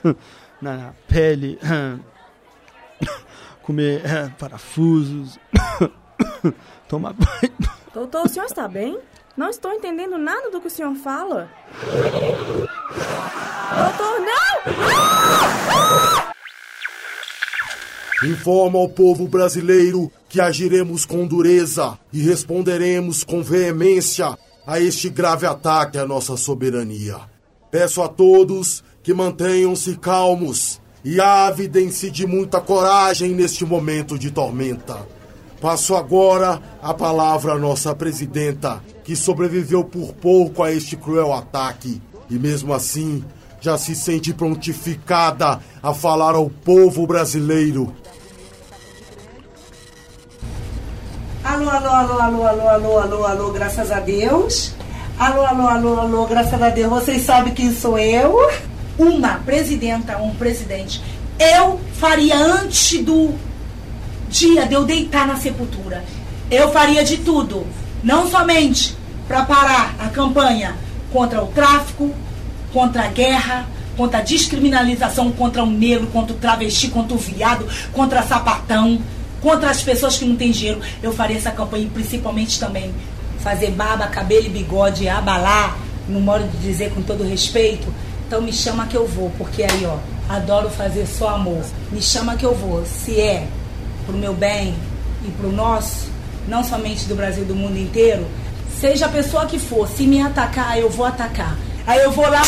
na, 0.61 0.77
na 0.77 0.93
pele, 1.07 1.59
comer 3.67 4.01
é, 4.07 4.29
parafusos, 4.39 5.37
tomar 6.87 7.13
banho. 7.13 7.53
Doutor, 7.93 8.25
o 8.25 8.29
senhor 8.29 8.45
está 8.45 8.65
bem? 8.65 8.97
Não 9.35 9.49
estou 9.49 9.73
entendendo 9.73 10.17
nada 10.17 10.49
do 10.49 10.61
que 10.61 10.67
o 10.67 10.71
senhor 10.71 10.95
fala. 10.95 11.49
Doutor, 13.75 14.21
não! 14.21 14.67
Informa 18.31 18.79
ao 18.79 18.89
povo 18.89 19.27
brasileiro 19.27 20.11
que 20.27 20.41
agiremos 20.41 21.05
com 21.05 21.27
dureza 21.27 21.99
e 22.11 22.21
responderemos 22.21 23.23
com 23.23 23.43
veemência 23.43 24.35
a 24.65 24.79
este 24.79 25.09
grave 25.09 25.45
ataque 25.45 25.99
à 25.99 26.05
nossa 26.05 26.35
soberania. 26.35 27.19
Peço 27.69 28.01
a 28.01 28.07
todos 28.07 28.83
que 29.03 29.13
mantenham-se 29.13 29.97
calmos 29.97 30.81
e 31.09 31.21
ávidem-se 31.21 32.11
de 32.11 32.27
muita 32.27 32.59
coragem 32.59 33.29
neste 33.29 33.63
momento 33.65 34.19
de 34.19 34.29
tormenta. 34.29 35.07
Passo 35.61 35.95
agora 35.95 36.61
a 36.83 36.93
palavra 36.93 37.53
à 37.53 37.57
nossa 37.57 37.95
presidenta, 37.95 38.83
que 39.05 39.15
sobreviveu 39.15 39.85
por 39.85 40.11
pouco 40.11 40.61
a 40.61 40.69
este 40.69 40.97
cruel 40.97 41.33
ataque 41.33 42.01
e, 42.29 42.37
mesmo 42.37 42.73
assim, 42.73 43.23
já 43.61 43.77
se 43.77 43.95
sente 43.95 44.33
prontificada 44.33 45.61
a 45.81 45.93
falar 45.93 46.35
ao 46.35 46.49
povo 46.49 47.07
brasileiro. 47.07 47.95
Alô, 51.41 51.69
alô, 51.69 51.89
alô, 51.89 52.19
alô, 52.19 52.47
alô, 52.47 52.67
alô, 52.67 52.99
alô, 52.99 53.25
alô, 53.25 53.51
graças 53.53 53.93
a 53.93 54.01
Deus. 54.01 54.75
Alô, 55.17 55.45
alô, 55.45 55.69
alô, 55.69 55.99
alô, 56.01 56.27
graças 56.27 56.61
a 56.61 56.69
Deus. 56.69 56.89
Vocês 56.89 57.21
sabem 57.21 57.53
quem 57.53 57.73
sou 57.73 57.97
eu? 57.97 58.37
Uma 58.97 59.35
presidenta, 59.39 60.17
um 60.17 60.33
presidente. 60.35 61.01
Eu 61.39 61.79
faria 61.93 62.37
antes 62.37 62.99
do 63.03 63.33
dia 64.29 64.65
de 64.65 64.73
eu 64.73 64.83
deitar 64.83 65.27
na 65.27 65.37
sepultura. 65.37 66.03
Eu 66.49 66.71
faria 66.71 67.03
de 67.03 67.17
tudo, 67.17 67.67
não 68.03 68.29
somente 68.29 68.95
para 69.27 69.43
parar 69.43 69.95
a 69.99 70.07
campanha 70.07 70.75
contra 71.11 71.43
o 71.43 71.47
tráfico, 71.47 72.13
contra 72.71 73.03
a 73.03 73.07
guerra, 73.07 73.67
contra 73.97 74.19
a 74.19 74.21
descriminalização 74.21 75.31
contra 75.31 75.63
o 75.63 75.69
negro, 75.69 76.07
contra 76.07 76.33
o 76.33 76.37
travesti, 76.39 76.87
contra 76.87 77.15
o 77.15 77.17
viado, 77.17 77.67
contra 77.91 78.23
sapatão, 78.23 79.01
contra 79.41 79.69
as 79.69 79.81
pessoas 79.81 80.17
que 80.17 80.25
não 80.25 80.35
têm 80.35 80.51
dinheiro. 80.51 80.79
Eu 81.01 81.11
faria 81.11 81.37
essa 81.37 81.51
campanha 81.51 81.85
e 81.85 81.89
principalmente 81.89 82.59
também 82.59 82.93
fazer 83.39 83.71
barba, 83.71 84.07
cabelo 84.07 84.45
e 84.45 84.49
bigode, 84.49 85.09
abalar, 85.09 85.77
no 86.07 86.21
modo 86.21 86.47
de 86.47 86.57
dizer 86.57 86.91
com 86.93 87.01
todo 87.01 87.27
respeito. 87.27 87.91
Então 88.27 88.41
me 88.41 88.51
chama 88.51 88.85
que 88.87 88.97
eu 88.97 89.07
vou, 89.07 89.31
porque 89.37 89.63
aí, 89.63 89.85
ó, 89.85 89.97
adoro 90.27 90.69
fazer 90.69 91.07
só 91.07 91.29
amor. 91.29 91.63
Me 91.93 92.01
chama 92.01 92.35
que 92.35 92.45
eu 92.45 92.53
vou. 92.53 92.85
Se 92.85 93.17
é 93.21 93.47
pro 94.05 94.17
meu 94.17 94.33
bem 94.33 94.75
e 95.25 95.31
pro 95.31 95.49
nosso, 95.49 96.09
não 96.45 96.61
somente 96.61 97.05
do 97.05 97.15
Brasil, 97.15 97.45
do 97.45 97.55
mundo 97.55 97.77
inteiro, 97.77 98.27
seja 98.81 99.05
a 99.05 99.09
pessoa 99.09 99.45
que 99.45 99.57
for, 99.57 99.87
se 99.87 100.05
me 100.05 100.21
atacar, 100.21 100.77
eu 100.77 100.89
vou 100.89 101.05
atacar. 101.05 101.57
Aí 101.85 102.01
eu 102.01 102.11
vou 102.11 102.29
lá, 102.29 102.41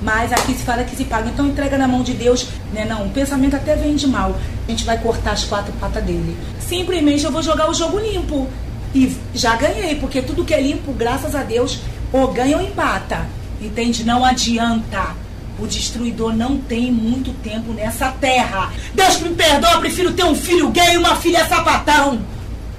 mas 0.00 0.32
aqui 0.32 0.54
se 0.54 0.64
fala 0.64 0.84
que 0.84 0.96
se 0.96 1.04
paga. 1.04 1.28
Então 1.28 1.46
entrega 1.46 1.76
na 1.76 1.86
mão 1.86 2.02
de 2.02 2.14
Deus, 2.14 2.48
né? 2.72 2.86
Não, 2.86 3.04
o 3.04 3.10
pensamento 3.10 3.56
até 3.56 3.76
vem 3.76 3.94
de 3.94 4.06
mal. 4.06 4.34
A 4.66 4.70
gente 4.70 4.84
vai 4.84 4.96
cortar 4.96 5.32
as 5.32 5.44
quatro 5.44 5.70
patas 5.74 6.02
dele. 6.02 6.34
Simplesmente 6.58 7.24
eu 7.24 7.30
vou 7.30 7.42
jogar 7.42 7.68
o 7.68 7.74
jogo 7.74 7.98
limpo. 7.98 8.48
E 8.94 9.14
já 9.34 9.54
ganhei, 9.54 9.96
porque 9.96 10.22
tudo 10.22 10.46
que 10.46 10.54
é 10.54 10.62
limpo, 10.62 10.94
graças 10.94 11.34
a 11.34 11.42
Deus, 11.42 11.78
ou 12.10 12.32
ganha 12.32 12.56
ou 12.56 12.62
empata. 12.62 13.38
Entende? 13.60 14.04
Não 14.04 14.24
adianta. 14.24 15.14
O 15.58 15.66
destruidor 15.66 16.34
não 16.34 16.56
tem 16.56 16.90
muito 16.90 17.32
tempo 17.42 17.72
nessa 17.72 18.08
terra. 18.12 18.72
Deus 18.94 19.20
me 19.20 19.30
perdoa, 19.34 19.78
prefiro 19.78 20.12
ter 20.12 20.24
um 20.24 20.34
filho 20.34 20.70
gay 20.70 20.94
e 20.94 20.98
uma 20.98 21.16
filha 21.16 21.46
sapatão. 21.46 22.22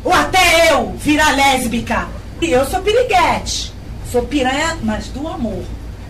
Ou 0.04 0.12
até 0.12 0.72
eu 0.72 0.96
virar 0.98 1.36
lésbica. 1.36 2.08
E 2.42 2.50
eu 2.50 2.66
sou 2.66 2.82
piriguete. 2.82 3.72
Sou 4.12 4.24
piranha, 4.24 4.78
mas 4.82 5.08
do 5.10 5.28
amor. 5.28 5.64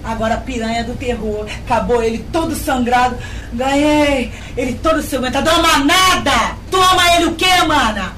Agora 0.03 0.37
piranha 0.37 0.83
do 0.83 0.93
terror. 0.93 1.45
Acabou 1.65 2.01
ele 2.01 2.25
todo 2.31 2.55
sangrado. 2.55 3.17
Ganhei. 3.51 4.31
Ele 4.55 4.73
todo. 4.75 5.01
Dá 5.29 5.57
uma 5.57 5.79
nada. 5.79 6.55
Toma 6.71 7.15
ele 7.15 7.25
o 7.25 7.35
quê, 7.35 7.61
mana? 7.67 8.13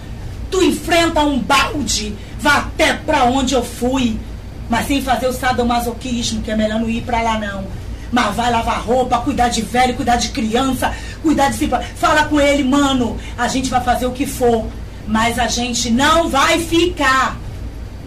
Tu 0.52 0.62
enfrenta 0.64 1.22
um 1.22 1.40
balde. 1.40 2.16
Vá 2.40 2.58
até 2.58 2.94
pra 2.94 3.24
onde 3.24 3.56
eu 3.56 3.64
fui. 3.64 4.20
Mas 4.70 4.88
sem 4.88 5.02
fazer 5.02 5.28
o 5.28 5.34
sadomasoquismo, 5.34 6.42
que 6.42 6.52
é 6.52 6.56
melhor 6.56 6.80
não 6.80 6.90
ir 6.90 7.02
pra 7.02 7.22
lá 7.22 7.38
não. 7.40 7.66
Mas 8.12 8.36
vai 8.36 8.52
lavar 8.52 8.82
roupa, 8.82 9.20
cuidar 9.20 9.50
de 9.50 9.62
velho, 9.62 9.96
cuidar 9.96 10.18
de 10.18 10.30
criança, 10.30 10.94
cuidar 11.22 11.50
de 11.50 11.58
si. 11.58 11.70
Fala 11.96 12.26
com 12.26 12.40
ele, 12.40 12.64
mano. 12.64 13.18
A 13.38 13.48
gente 13.48 13.70
vai 13.70 13.82
fazer 13.82 14.06
o 14.06 14.12
que 14.12 14.26
for. 14.26 14.66
Mas 15.08 15.40
a 15.40 15.48
gente 15.48 15.90
não 15.90 16.30
vai 16.30 16.60
ficar. 16.60 17.38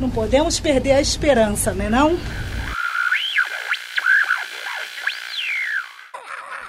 Não 0.00 0.08
podemos 0.08 0.60
perder 0.60 0.92
a 0.92 1.00
esperança, 1.00 1.72
né 1.72 1.88
não? 1.90 2.16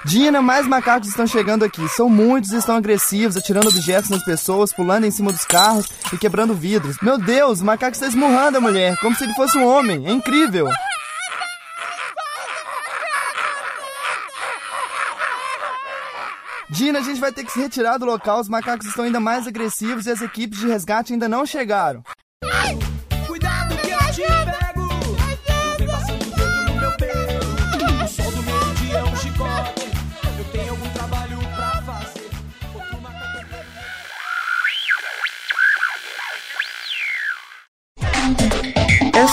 Dina, 0.08 0.41
mais 0.41 0.65
macacos 0.65 1.10
estão 1.10 1.28
chegando 1.28 1.65
aqui. 1.65 1.86
São 1.89 2.08
muitos 2.08 2.52
e 2.52 2.56
estão 2.56 2.78
agressivos, 2.78 3.36
atirando 3.36 3.67
objetos 3.67 4.10
nas 4.10 4.24
pessoas, 4.24 4.72
pulando 4.72 5.06
em 5.06 5.12
cima 5.12 5.34
dos 5.34 5.43
carros 5.43 5.86
e 6.13 6.17
quebrando 6.17 6.54
vidros. 6.54 6.96
Meu 7.02 7.17
Deus, 7.17 7.60
o 7.60 7.65
macaco 7.65 7.91
está 7.91 8.08
esmurrando 8.08 8.58
a 8.58 8.62
mulher, 8.62 8.96
como 9.02 9.13
se 9.17 9.26
ele 9.26 9.34
fosse 9.34 9.58
um 9.58 9.65
homem. 9.67 10.08
É 10.08 10.12
incrível. 10.13 10.70
Dina, 16.70 17.00
a 17.00 17.02
gente 17.02 17.20
vai 17.20 17.34
ter 17.34 17.43
que 17.43 17.52
se 17.52 17.60
retirar 17.60 17.98
do 17.98 18.06
local. 18.06 18.39
Os 18.39 18.48
macacos 18.48 18.88
estão 18.88 19.04
ainda 19.04 19.20
mais 19.20 19.46
agressivos 19.46 20.06
e 20.06 20.12
as 20.12 20.22
equipes 20.22 20.60
de 20.60 20.67
resgate 20.67 21.12
ainda 21.12 21.28
não 21.28 21.46
chegaram. 21.46 22.02